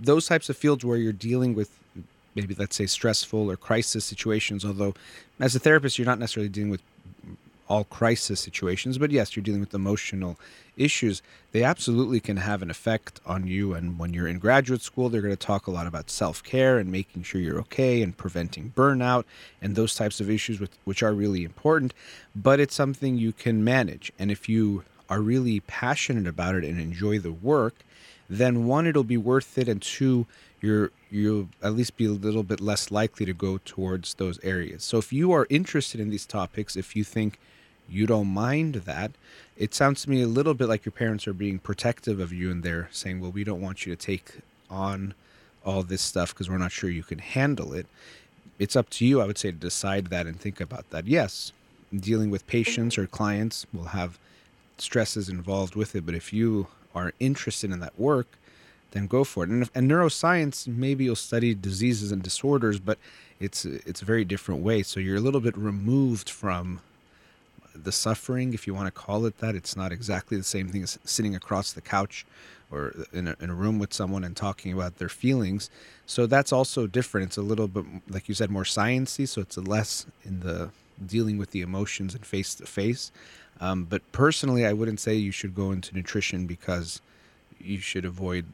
[0.00, 1.78] those types of fields where you're dealing with
[2.34, 4.94] maybe, let's say, stressful or crisis situations, although
[5.40, 6.82] as a therapist, you're not necessarily dealing with
[7.68, 10.38] all crisis situations, but yes, you're dealing with emotional
[10.76, 11.22] issues.
[11.52, 13.72] They absolutely can have an effect on you.
[13.72, 16.78] And when you're in graduate school, they're going to talk a lot about self care
[16.78, 19.24] and making sure you're okay and preventing burnout
[19.60, 21.94] and those types of issues, which, which are really important.
[22.36, 24.12] But it's something you can manage.
[24.18, 27.74] And if you are really passionate about it and enjoy the work,
[28.28, 30.26] then one, it'll be worth it, and two,
[30.62, 34.82] you're you'll at least be a little bit less likely to go towards those areas.
[34.82, 37.38] So if you are interested in these topics, if you think
[37.88, 39.12] you don't mind that,
[39.56, 42.50] it sounds to me a little bit like your parents are being protective of you
[42.50, 44.38] and they're saying, well, we don't want you to take
[44.70, 45.12] on
[45.64, 47.86] all this stuff because we're not sure you can handle it.
[48.58, 51.06] It's up to you, I would say, to decide that and think about that.
[51.06, 51.52] Yes,
[51.94, 54.18] dealing with patients or clients will have
[54.78, 58.38] stresses involved with it, but if you are interested in that work,
[58.92, 59.50] then go for it.
[59.50, 62.98] And, if, and neuroscience, maybe you'll study diseases and disorders, but
[63.40, 64.82] it's it's a very different way.
[64.82, 66.80] So you're a little bit removed from
[67.74, 69.54] the suffering, if you want to call it that.
[69.54, 72.24] It's not exactly the same thing as sitting across the couch
[72.70, 75.70] or in a, in a room with someone and talking about their feelings.
[76.06, 77.28] So that's also different.
[77.28, 79.26] It's a little bit, like you said, more sciencey.
[79.26, 80.70] So it's less in the
[81.04, 83.10] dealing with the emotions and face to face.
[83.60, 87.00] Um, But personally, I wouldn't say you should go into nutrition because
[87.60, 88.44] you should avoid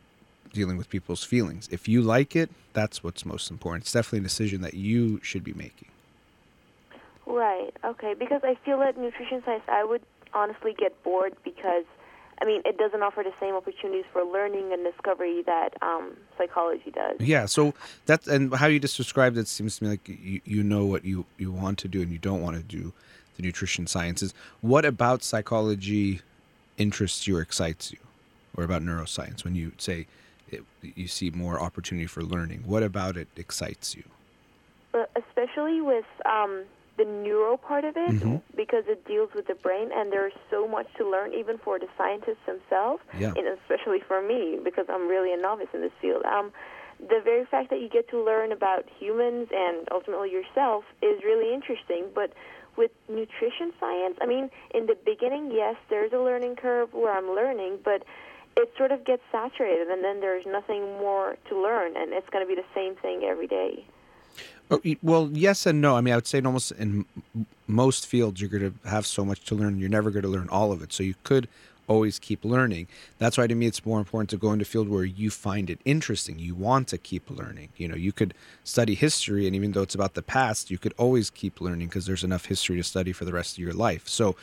[0.52, 1.68] dealing with people's feelings.
[1.70, 3.84] If you like it, that's what's most important.
[3.84, 5.88] It's definitely a decision that you should be making.
[7.26, 7.74] Right.
[7.84, 8.14] Okay.
[8.14, 11.84] Because I feel that nutrition science, I would honestly get bored because,
[12.40, 16.90] I mean, it doesn't offer the same opportunities for learning and discovery that um, psychology
[16.90, 17.20] does.
[17.20, 17.74] Yeah, so
[18.06, 21.04] that's and how you just described it seems to me like you, you know what
[21.04, 22.92] you, you want to do and you don't want to do
[23.36, 24.32] the nutrition sciences.
[24.60, 26.20] What about psychology
[26.76, 27.98] interests you or excites you?
[28.56, 30.08] Or about neuroscience when you say
[30.50, 32.64] it, you see more opportunity for learning?
[32.66, 34.04] What about it excites you?
[34.92, 36.64] But especially with um,
[36.96, 38.42] the neuro part of it, Mhm.
[38.56, 41.86] because it deals with the brain, and there's so much to learn, even for the
[41.96, 43.32] scientists themselves, Yeah.
[43.36, 46.24] and especially for me, because I'm really a novice in this field.
[46.24, 46.52] Um,
[46.98, 51.54] the very fact that you get to learn about humans and ultimately yourself is really
[51.54, 52.10] interesting.
[52.12, 52.32] But
[52.76, 57.30] with nutrition science, I mean, in the beginning, yes, there's a learning curve where I'm
[57.30, 58.02] learning, but
[58.58, 62.44] it sort of gets saturated, and then there's nothing more to learn, and it's going
[62.44, 63.84] to be the same thing every day.
[64.68, 65.96] Oh, Well, yes and no.
[65.96, 67.06] I mean, I would say in almost in
[67.68, 69.78] most fields, you're going to have so much to learn.
[69.78, 70.92] You're never going to learn all of it.
[70.92, 71.48] So you could
[71.86, 72.88] always keep learning.
[73.18, 75.70] That's why to me, it's more important to go into a field where you find
[75.70, 76.38] it interesting.
[76.40, 77.68] You want to keep learning.
[77.76, 80.94] You know, you could study history, and even though it's about the past, you could
[80.98, 84.08] always keep learning because there's enough history to study for the rest of your life.
[84.08, 84.36] So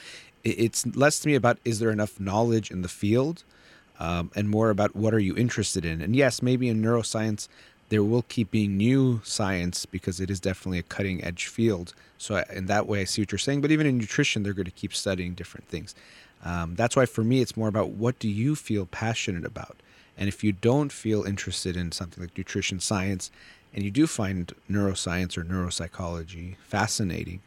[0.46, 3.44] it's less to me about is there enough knowledge in the field
[4.00, 6.02] um, and more about what are you interested in.
[6.02, 7.48] And yes, maybe in neuroscience,
[7.90, 11.94] there will keep being new science because it is definitely a cutting edge field.
[12.18, 13.62] So in that way, I see what you're saying.
[13.62, 15.94] But even in nutrition, they're going to keep studying different things.
[16.44, 19.78] Um, that's why for me, it's more about what do you feel passionate about.
[20.18, 23.32] And if you don't feel interested in something like nutrition science,
[23.74, 27.42] and you do find neuroscience or neuropsychology fascinating,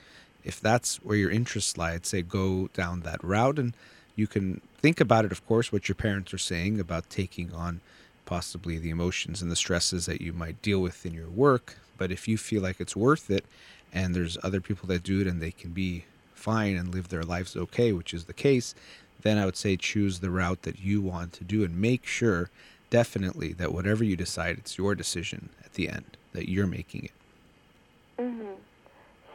[0.45, 3.59] if that's where your interests lie, I'd say go down that route.
[3.59, 3.73] And
[4.15, 7.81] you can think about it, of course, what your parents are saying about taking on
[8.25, 11.79] possibly the emotions and the stresses that you might deal with in your work.
[11.97, 13.45] But if you feel like it's worth it
[13.93, 17.25] and there's other people that do it and they can be fine and live their
[17.25, 18.75] lives okay, which is the case,
[19.23, 22.51] then I would say choose the route that you want to do and make sure
[22.91, 27.17] definitely that whatever you decide, it's your decision at the end, that you're making it.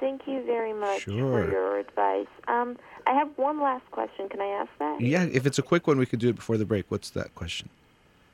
[0.04, 1.32] Thank you very much Sure.
[1.46, 2.28] for your advice.
[2.50, 4.28] Um, I have one last question.
[4.28, 5.00] Can I ask that?
[5.00, 6.86] Yeah, if it's a quick one, we could do it before the break.
[6.90, 7.70] What's that question?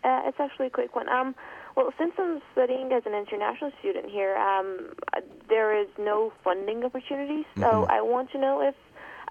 [0.03, 1.07] Uh, it's actually a quick one.
[1.09, 1.35] Um,
[1.75, 4.93] well, since I'm studying as an international student here, um,
[5.47, 7.45] there is no funding opportunities.
[7.55, 7.91] So Mm-hmm.
[7.91, 8.73] I want to know if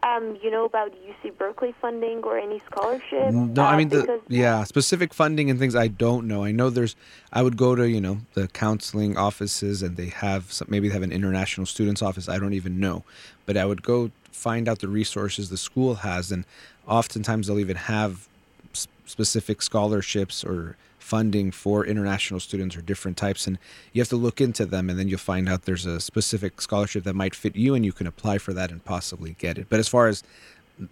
[0.03, 3.33] um, you know about UC Berkeley funding or any scholarship.
[3.33, 5.75] No, I uh, mean the yeah specific funding and things.
[5.75, 6.45] I don't know.
[6.45, 6.97] I know there's.
[7.33, 10.95] I would go to you know the counseling offices and they have some, maybe they
[10.95, 12.29] have an international students office.
[12.29, 13.05] I don't even know,
[13.47, 16.45] but I would go find out the resources the school has, and
[16.87, 18.29] oftentimes they'll even have
[18.73, 20.77] specific scholarships or
[21.09, 23.59] funding for international students or different types and
[23.93, 27.03] you have to look into them and then you'll find out there's a specific scholarship
[27.05, 29.79] that might fit you and you can apply for that and possibly get it but
[29.79, 30.23] as far as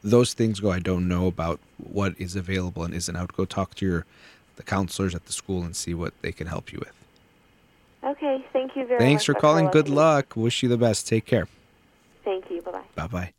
[0.03, 3.45] those things go i don't know about what is available and isn't i would go
[3.45, 4.07] talk to your
[4.57, 6.93] the counselors at the school and see what they can help you with
[8.05, 9.09] Okay, thank you very thanks much.
[9.09, 11.49] Thanks for calling good luck wish you the best take care
[12.27, 12.61] Thank you.
[12.61, 12.83] Bye bye.
[12.97, 13.33] Bye bye.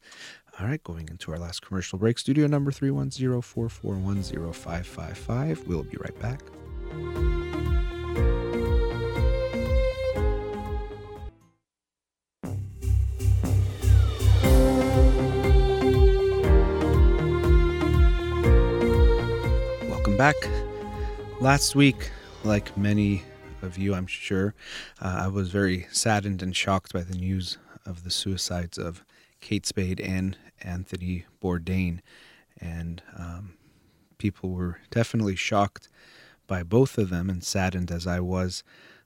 [0.59, 2.17] All right, going into our last commercial break.
[2.17, 5.67] Studio number 310 441 0555.
[5.67, 6.41] We'll be right back.
[19.89, 20.35] Welcome back.
[21.41, 22.11] Last week,
[22.43, 23.23] like many
[23.61, 24.55] of you, I'm sure,
[25.01, 29.03] uh, I was very saddened and shocked by the news of the suicides of
[29.41, 31.99] Kate Spade and Anthony Bourdain.
[32.59, 33.53] And um,
[34.17, 35.89] people were definitely shocked
[36.47, 38.63] by both of them and saddened as I was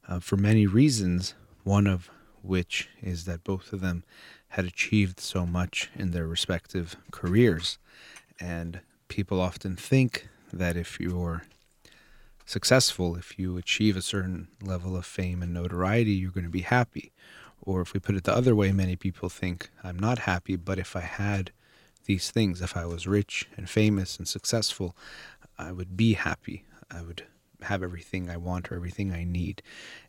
[0.07, 2.09] uh, for many reasons, one of
[2.41, 4.03] which is that both of them
[4.49, 7.77] had achieved so much in their respective careers.
[8.39, 11.43] And people often think that if you're
[12.45, 16.61] successful, if you achieve a certain level of fame and notoriety, you're going to be
[16.61, 17.11] happy.
[17.61, 20.79] Or if we put it the other way, many people think, I'm not happy, but
[20.79, 21.51] if I had
[22.05, 24.95] these things, if I was rich and famous and successful,
[25.57, 26.65] I would be happy.
[26.91, 27.23] I would
[27.63, 29.61] have everything I want or everything I need.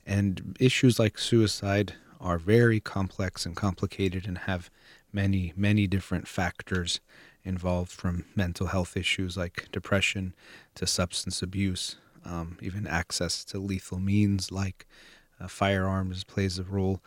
[0.06, 4.70] And issues like suicide are very complex and complicated and have
[5.12, 7.00] many, many different factors
[7.44, 10.34] involved from mental health issues like depression
[10.76, 14.86] to substance abuse, um, even access to lethal means like
[15.40, 17.00] uh, firearms plays a role.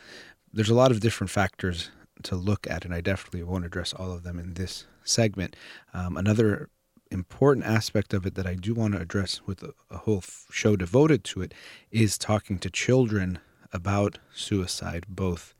[0.53, 1.89] There's a lot of different factors
[2.23, 5.55] to look at, and I definitely won't address all of them in this segment.
[5.93, 6.69] Um, another
[7.11, 10.47] important aspect of it that I do want to address with a, a whole f-
[10.51, 11.53] show devoted to it
[11.91, 13.39] is talking to children
[13.71, 15.53] about suicide, both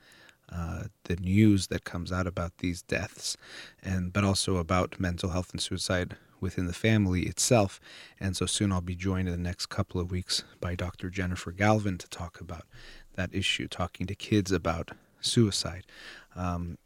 [0.51, 3.36] uh, the news that comes out about these deaths,
[3.84, 7.79] and but also about mental health and suicide within the family itself.
[8.19, 11.10] And so soon I'll be joined in the next couple of weeks by Dr.
[11.10, 12.65] Jennifer Galvin to talk about
[13.15, 15.86] that issue, talking to kids about suicide.
[16.36, 16.77] Um,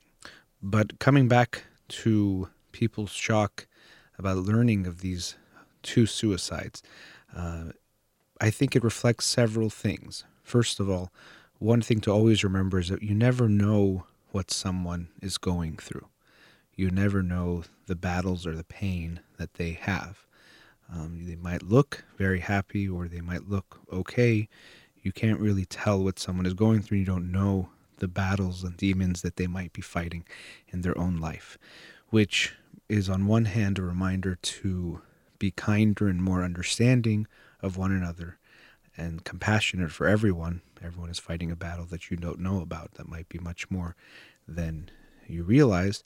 [0.62, 3.68] but coming back to people's shock
[4.20, 5.36] about learning of these
[5.82, 6.84] two suicides,
[7.36, 7.72] uh,
[8.40, 10.26] I think it reflects several things.
[10.44, 11.12] First of all,
[11.58, 16.08] one thing to always remember is that you never know what someone is going through.
[16.76, 20.26] You never know the battles or the pain that they have.
[20.92, 24.48] Um, they might look very happy or they might look okay.
[25.02, 27.00] You can't really tell what someone is going through.
[27.00, 30.26] You don't know the battles and demons that they might be fighting
[30.70, 31.58] in their own life,
[32.10, 32.54] which
[32.90, 35.02] is, on one hand, a reminder to
[35.38, 37.28] be kinder and more understanding
[37.62, 38.38] of one another
[38.98, 40.62] and compassionate for everyone.
[40.84, 43.96] Everyone is fighting a battle that you don't know about that might be much more
[44.48, 44.90] than
[45.28, 46.04] you realized.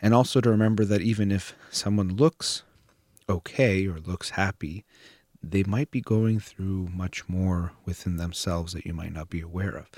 [0.00, 2.62] And also to remember that even if someone looks
[3.28, 4.84] okay or looks happy,
[5.42, 9.76] they might be going through much more within themselves that you might not be aware
[9.76, 9.88] of.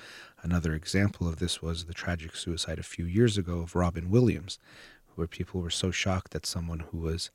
[0.42, 4.58] Another example of this was the tragic suicide a few years ago of Robin Williams,
[5.14, 7.30] where people were so shocked that someone who was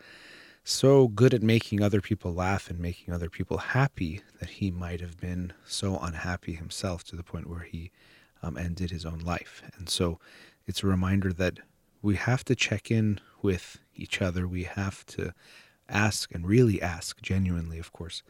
[0.63, 4.99] so good at making other people laugh and making other people happy that he might
[4.99, 7.89] have been so unhappy himself to the point where he
[8.43, 9.63] um, ended his own life.
[9.77, 10.19] And so
[10.65, 11.59] it's a reminder that
[12.01, 14.47] we have to check in with each other.
[14.47, 15.33] We have to
[15.89, 18.21] ask and really ask genuinely, of course.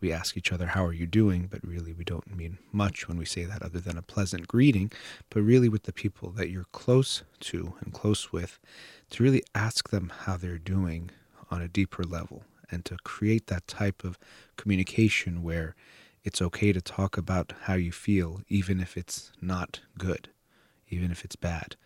[0.00, 1.48] We ask each other, How are you doing?
[1.50, 4.90] But really, we don't mean much when we say that other than a pleasant greeting.
[5.28, 8.58] But really, with the people that you're close to and close with,
[9.10, 11.10] to really ask them how they're doing
[11.50, 14.18] on a deeper level and to create that type of
[14.56, 15.74] communication where
[16.22, 20.28] it's okay to talk about how you feel, even if it's not good,
[20.88, 21.76] even if it's bad.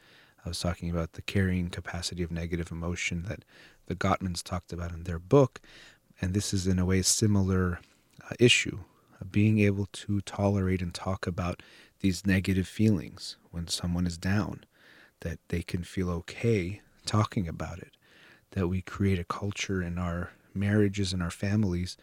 [0.44, 3.44] I was talking about the carrying capacity of negative emotion that
[3.86, 5.60] the Gottmans talked about in their book.
[6.20, 7.80] And this is, in a way, similar
[8.30, 8.80] uh, issue
[9.20, 11.62] of being able to tolerate and talk about
[12.00, 14.64] these negative feelings when someone is down,
[15.20, 17.92] that they can feel okay talking about it,
[18.52, 21.96] that we create a culture in our marriages and our families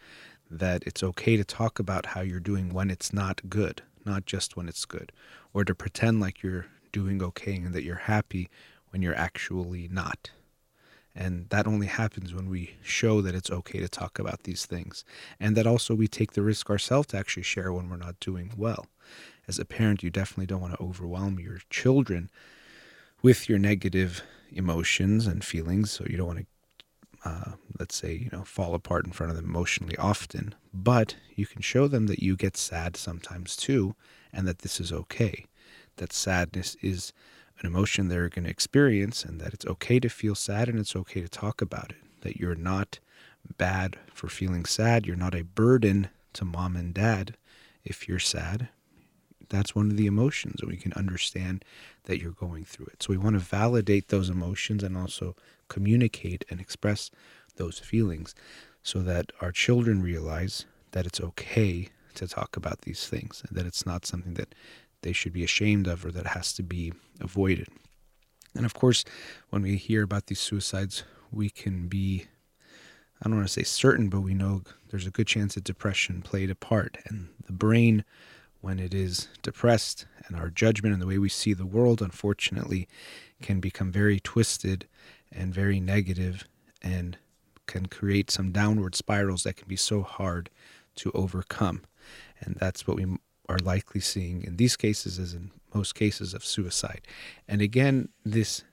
[0.50, 4.56] that it's okay to talk about how you're doing when it's not good, not just
[4.56, 5.10] when it's good,
[5.54, 8.50] or to pretend like you're doing okay and that you're happy
[8.90, 10.30] when you're actually not.
[11.14, 15.04] And that only happens when we show that it's okay to talk about these things.
[15.38, 18.52] And that also we take the risk ourselves to actually share when we're not doing
[18.56, 18.86] well.
[19.46, 22.30] As a parent, you definitely don't want to overwhelm your children
[23.22, 25.90] with your negative emotions and feelings.
[25.90, 29.36] So you don't want to, uh, let's say, you know, fall apart in front of
[29.36, 30.54] them emotionally often.
[30.72, 33.94] But you can show them that you get sad sometimes too,
[34.32, 35.46] and that this is okay.
[35.96, 37.12] That sadness is
[37.62, 40.96] an emotion they're going to experience and that it's okay to feel sad and it's
[40.96, 41.96] okay to talk about it.
[42.22, 42.98] That you're not
[43.56, 45.06] bad for feeling sad.
[45.06, 47.36] You're not a burden to mom and dad
[47.84, 48.68] if you're sad.
[49.48, 51.64] That's one of the emotions, and we can understand
[52.04, 53.02] that you're going through it.
[53.02, 55.36] So we want to validate those emotions and also
[55.68, 57.10] communicate and express
[57.56, 58.34] those feelings
[58.82, 63.66] so that our children realize that it's okay to talk about these things and that
[63.66, 64.54] it's not something that
[65.02, 67.68] they should be ashamed of or that has to be avoided.
[68.54, 69.04] And of course,
[69.50, 72.26] when we hear about these suicides, we can be,
[73.20, 76.22] I don't want to say certain, but we know there's a good chance that depression
[76.22, 76.98] played a part.
[77.06, 78.04] And the brain,
[78.60, 82.88] when it is depressed, and our judgment and the way we see the world, unfortunately,
[83.40, 84.86] can become very twisted
[85.30, 86.46] and very negative
[86.82, 87.16] and
[87.66, 90.50] can create some downward spirals that can be so hard
[90.96, 91.82] to overcome.
[92.40, 93.06] And that's what we
[93.52, 97.02] are likely seeing in these cases as in most cases of suicide.
[97.46, 98.64] And again, this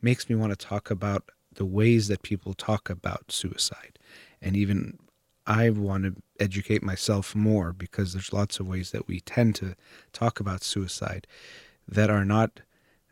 [0.00, 3.98] makes me want to talk about the ways that people talk about suicide.
[4.40, 4.98] And even
[5.46, 9.74] I want to educate myself more because there's lots of ways that we tend to
[10.12, 11.26] talk about suicide
[11.88, 12.60] that are not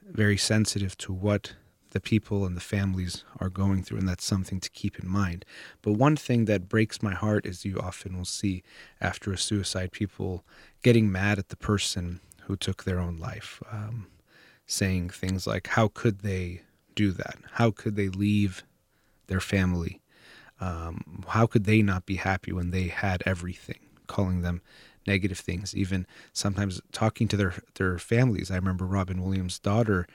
[0.08, 1.54] very sensitive to what
[1.90, 5.44] the people and the families are going through, and that's something to keep in mind.
[5.82, 8.62] But one thing that breaks my heart is you often will see
[9.00, 10.44] after a suicide people
[10.82, 14.06] getting mad at the person who took their own life, um,
[14.66, 16.62] saying things like, How could they
[16.94, 17.36] do that?
[17.52, 18.64] How could they leave
[19.26, 20.00] their family?
[20.60, 23.78] Um, how could they not be happy when they had everything?
[24.06, 24.62] Calling them
[25.06, 28.50] negative things, even sometimes talking to their their families.
[28.50, 30.06] I remember Robin Williams' daughter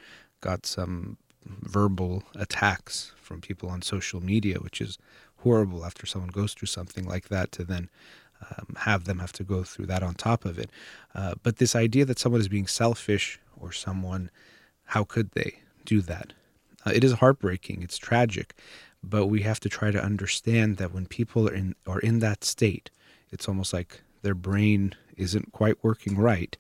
[0.42, 4.98] got some verbal attacks from people on social media, which is
[5.38, 7.90] horrible after someone goes through something like that to then
[8.42, 10.70] um, have them have to go through that on top of it.
[11.14, 14.30] Uh, but this idea that someone is being selfish or someone,
[14.86, 16.34] how could they do that?
[16.86, 17.84] Uh, it is heartbreaking.
[17.84, 18.56] It's tragic,
[19.04, 22.44] but we have to try to understand that when people are in are in that
[22.44, 22.90] state,
[23.32, 26.58] it's almost like their brain isn't quite working right,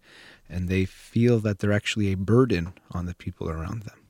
[0.47, 4.00] and they feel that they're actually a burden on the people around them.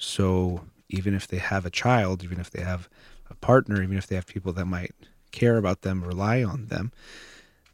[0.00, 2.88] So even if they have a child, even if they have
[3.28, 4.94] a partner, even if they have people that might
[5.30, 6.90] care about them, rely on them,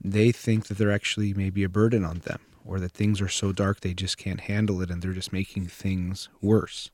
[0.03, 3.53] they think that they're actually maybe a burden on them or that things are so
[3.53, 6.91] dark they just can't handle it and they're just making things worse.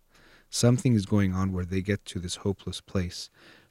[0.51, 3.31] Something is going on where they get to this hopeless place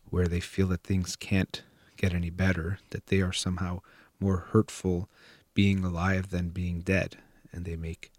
[0.09, 1.61] where they feel that things can't
[1.95, 3.81] get any better, that they are somehow
[4.19, 5.07] more hurtful
[5.53, 7.17] being alive than being dead,
[7.53, 8.11] and they make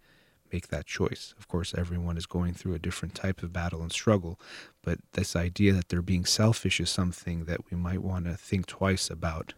[0.53, 1.33] make that choice.
[1.39, 4.39] Of course, everyone is going through a different type of battle and struggle,
[4.83, 8.67] but this idea that they're being selfish is something that we might want to think
[8.67, 9.53] twice about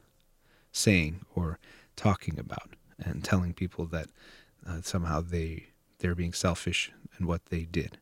[0.72, 1.60] saying or
[1.96, 4.08] talking about and telling people that
[4.68, 5.68] uh, somehow they
[6.00, 7.98] they're being selfish in what they did.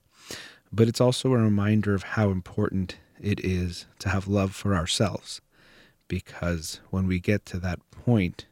[0.71, 5.41] But it's also a reminder of how important it is to have love for ourselves
[6.07, 8.45] because when we get to that point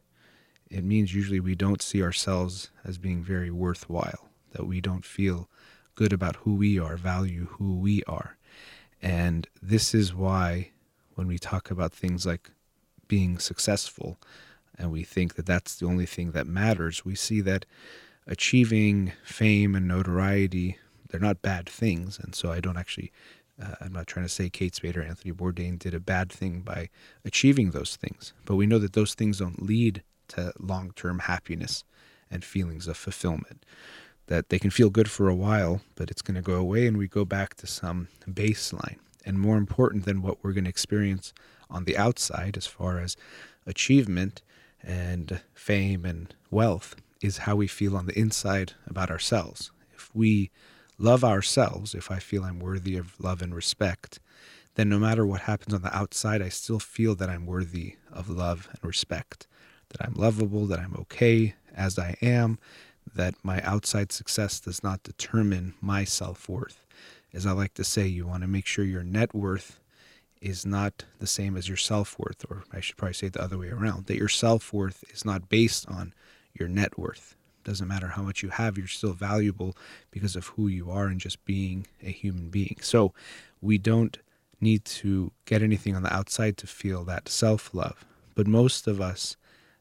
[0.70, 5.48] it means usually we don't see ourselves as being very worthwhile that we don't feel
[5.94, 8.36] good about who we are, value who we are.
[9.02, 10.70] And this is why
[11.14, 12.50] when we talk about things like
[13.08, 14.18] being successful
[14.78, 17.66] and we think that that's the only thing that matters, we see that
[18.26, 20.78] achieving fame and notoriety,
[21.08, 22.18] they're not bad things.
[22.18, 23.12] And so I don't actually,
[23.62, 26.60] uh, I'm not trying to say Kate Spade or Anthony Bourdain did a bad thing
[26.60, 26.88] by
[27.24, 28.32] achieving those things.
[28.46, 31.84] But we know that those things don't lead to long term happiness
[32.30, 33.66] and feelings of fulfillment
[34.26, 36.96] that they can feel good for a while, but it's going to go away and
[36.96, 38.98] we go back to some baseline.
[39.24, 41.32] And more important than what we're going to experience
[41.70, 43.16] on the outside, as far as
[43.66, 44.42] achievement
[44.82, 49.70] and fame and wealth, is how we feel on the inside about ourselves.
[49.94, 50.50] If we
[50.98, 54.18] love ourselves, if I feel I'm worthy of love and respect,
[54.74, 58.28] then no matter what happens on the outside, I still feel that I'm worthy of
[58.28, 59.46] love and respect,
[59.90, 62.58] that I'm lovable, that I'm okay as I am,
[63.14, 66.84] that my outside success does not determine my self worth.
[67.32, 69.80] As I like to say, you want to make sure your net worth
[70.40, 73.42] is not the same as your self worth, or I should probably say it the
[73.42, 76.12] other way around, that your self worth is not based on
[76.54, 77.36] your net worth.
[77.64, 79.76] Doesn't matter how much you have, you're still valuable
[80.10, 82.76] because of who you are and just being a human being.
[82.80, 83.12] So
[83.60, 84.18] we don't
[84.60, 88.04] need to get anything on the outside to feel that self love.
[88.34, 89.36] But most of us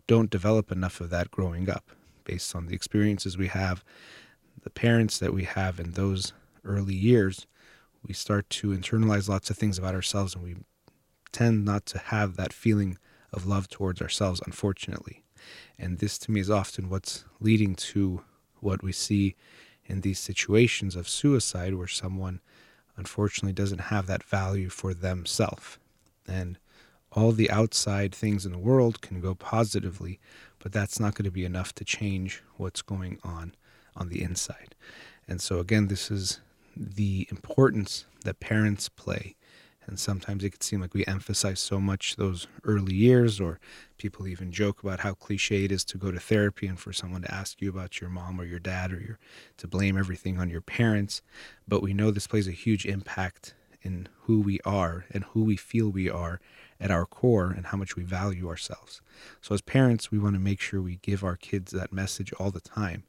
[0.08, 1.92] don't develop enough of that growing up
[2.24, 3.84] based on the experiences we have,
[4.64, 7.48] the parents that we have in those early years.
[8.06, 10.56] We start to internalize lots of things about ourselves and we
[11.32, 12.98] tend not to have that feeling
[13.32, 15.24] of love towards ourselves, unfortunately.
[15.78, 18.24] And this to me is often what's leading to
[18.60, 19.36] what we see
[19.86, 22.42] in these situations of suicide where someone
[22.98, 25.80] unfortunately doesn't have that value for themselves.
[26.28, 26.58] And
[27.12, 30.20] all the outside things in the world can go positively,
[30.62, 33.54] but that's not going to be enough to change what's going on
[33.96, 34.76] on the inside.
[35.28, 36.40] And so, again, this is
[36.76, 39.36] the importance that parents play
[39.88, 43.60] and sometimes it could seem like we emphasize so much those early years, or
[43.98, 47.24] people even joke about how cliche it is to go to therapy and for someone
[47.24, 49.20] to ask you about your mom or your dad, or your,
[49.58, 51.22] to blame everything on your parents.
[51.68, 55.58] But we know this plays a huge impact in who we are and who we
[55.58, 56.40] feel we are
[56.82, 59.02] at our core and how much we value ourselves.
[59.40, 62.52] So, as parents, we want to make sure we give our kids that message all
[62.52, 63.04] the time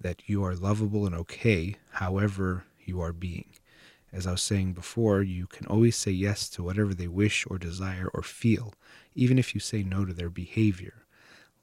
[0.00, 3.50] that you are lovable and okay, however you are being.
[4.12, 7.58] As I was saying before, you can always say yes to whatever they wish or
[7.58, 8.72] desire or feel,
[9.14, 11.04] even if you say no to their behavior.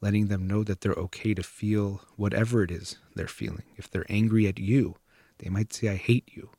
[0.01, 3.63] Letting them know that they're okay to feel whatever it is they're feeling.
[3.77, 4.97] If they're angry at you,
[5.39, 6.49] they might say, I hate you.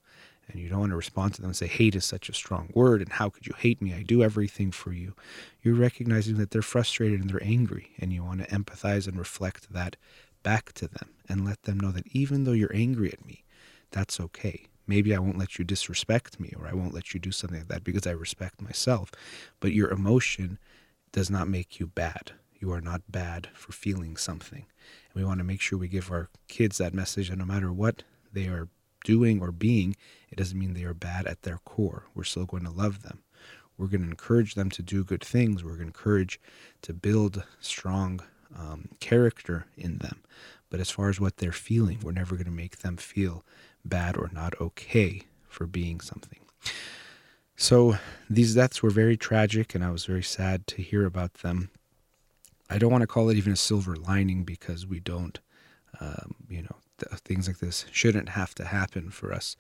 [0.49, 2.71] And you don't want to respond to them and say, hate is such a strong
[2.75, 3.93] word, and how could you hate me?
[3.93, 5.15] I do everything for you.
[5.63, 9.73] You're recognizing that they're frustrated and they're angry, and you want to empathize and reflect
[9.73, 9.97] that
[10.43, 13.45] back to them and let them know that even though you're angry at me,
[13.91, 17.33] that's okay maybe I won't let you disrespect me or I won't let you do
[17.33, 19.11] something like that because I respect myself.
[19.61, 20.59] But your emotion
[21.13, 22.33] does not make you bad.
[22.59, 24.67] You are not bad for feeling something.
[25.13, 27.73] And we want to make sure we give our kids that message that no matter
[27.73, 28.69] what they are
[29.07, 29.97] doing or being,
[30.31, 32.05] it doesn't mean they are bad at their core.
[32.15, 33.23] We're still going to love them.
[33.79, 35.63] We're going to encourage them to do good things.
[35.63, 36.41] We're going to encourage
[36.83, 38.21] to build strong
[38.59, 40.19] um, character in them.
[40.71, 43.45] But as far as what they're feeling, we're never going to make them feel
[43.85, 46.41] bad or not okay for being something.
[47.57, 47.99] So
[48.29, 51.71] these deaths were very tragic, and I was very sad to hear about them.
[52.69, 55.39] I don't want to call it even a silver lining because we don't,
[56.01, 56.77] um, you know,
[57.25, 59.57] things like this shouldn't have to happen for us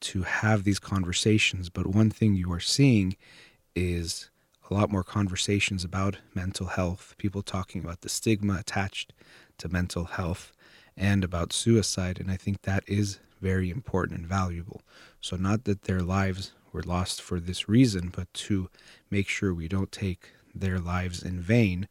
[0.00, 1.70] to have these conversations.
[1.70, 3.16] But one thing you are seeing
[3.74, 4.30] is
[4.70, 9.12] a lot more conversations about mental health, people talking about the stigma attached
[9.58, 10.52] to mental health
[10.96, 12.20] and about suicide.
[12.20, 14.82] And I think that is very important and valuable.
[15.20, 18.68] So, not that their lives were lost for this reason, but to
[19.10, 21.88] make sure we don't take their lives in vain,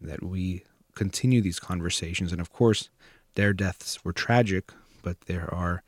[0.00, 0.64] that we
[0.94, 2.32] continue these conversations.
[2.32, 2.90] And of course,
[3.34, 4.72] their deaths were tragic,
[5.02, 5.82] but there are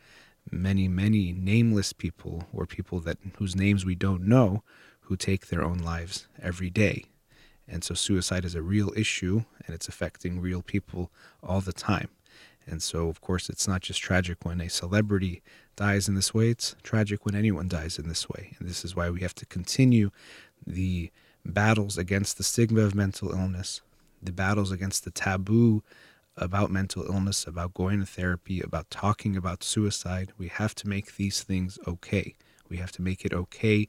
[0.51, 4.62] many, many nameless people or people that whose names we don't know
[5.03, 7.05] who take their own lives every day.
[7.68, 11.11] And so suicide is a real issue and it's affecting real people
[11.43, 12.09] all the time.
[12.66, 15.43] And so, of course, it's not just tragic when a celebrity
[15.74, 18.55] dies in this way, it's tragic when anyone dies in this way.
[18.59, 20.11] And this is why we have to continue
[20.64, 21.11] the
[21.45, 23.80] battles against the stigma of mental illness,
[24.22, 25.82] the battles against the taboo
[26.36, 30.32] about mental illness, about going to therapy, about talking about suicide.
[30.38, 32.34] We have to make these things okay.
[32.68, 33.86] We have to make it okay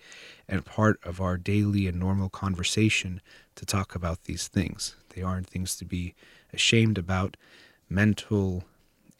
[0.47, 3.21] and part of our daily and normal conversation
[3.55, 4.97] to talk about these things.
[5.15, 6.15] They aren't things to be
[6.53, 7.37] ashamed about
[7.89, 8.65] mental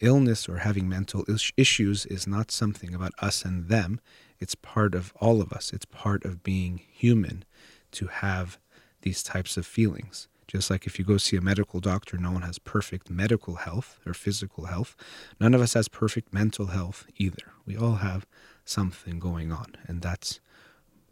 [0.00, 1.24] illness or having mental
[1.56, 4.00] issues is not something about us and them.
[4.38, 5.72] It's part of all of us.
[5.72, 7.44] It's part of being human
[7.92, 8.58] to have
[9.00, 10.28] these types of feelings.
[10.54, 13.98] Just like if you go see a medical doctor, no one has perfect medical health
[14.06, 14.94] or physical health.
[15.40, 17.50] None of us has perfect mental health either.
[17.66, 18.24] We all have
[18.64, 20.38] something going on, and that's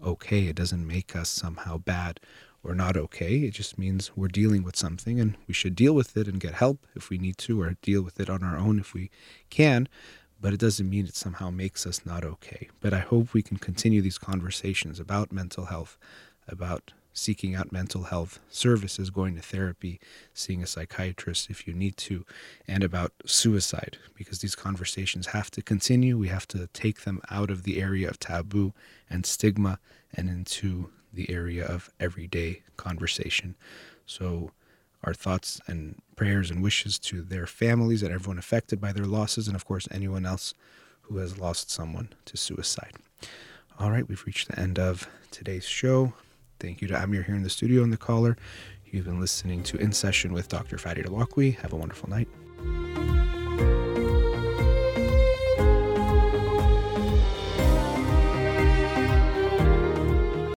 [0.00, 0.46] okay.
[0.46, 2.20] It doesn't make us somehow bad
[2.62, 3.38] or not okay.
[3.38, 6.54] It just means we're dealing with something and we should deal with it and get
[6.54, 9.10] help if we need to, or deal with it on our own if we
[9.50, 9.88] can.
[10.40, 12.68] But it doesn't mean it somehow makes us not okay.
[12.80, 15.98] But I hope we can continue these conversations about mental health,
[16.46, 20.00] about seeking out mental health services, going to therapy,
[20.34, 22.24] seeing a psychiatrist if you need to,
[22.66, 26.16] and about suicide, because these conversations have to continue.
[26.16, 28.72] We have to take them out of the area of taboo
[29.10, 29.78] and stigma
[30.14, 33.54] and into the area of everyday conversation.
[34.06, 34.50] So,
[35.04, 39.48] our thoughts and prayers and wishes to their families and everyone affected by their losses,
[39.48, 40.54] and of course, anyone else
[41.02, 42.92] who has lost someone to suicide.
[43.78, 46.12] All right, we've reached the end of today's show.
[46.62, 48.36] Thank you to Amir here in the studio and the caller.
[48.86, 50.76] You've been listening to In Session with Dr.
[50.76, 51.56] Fadi Holakouee.
[51.56, 52.28] Have a wonderful night.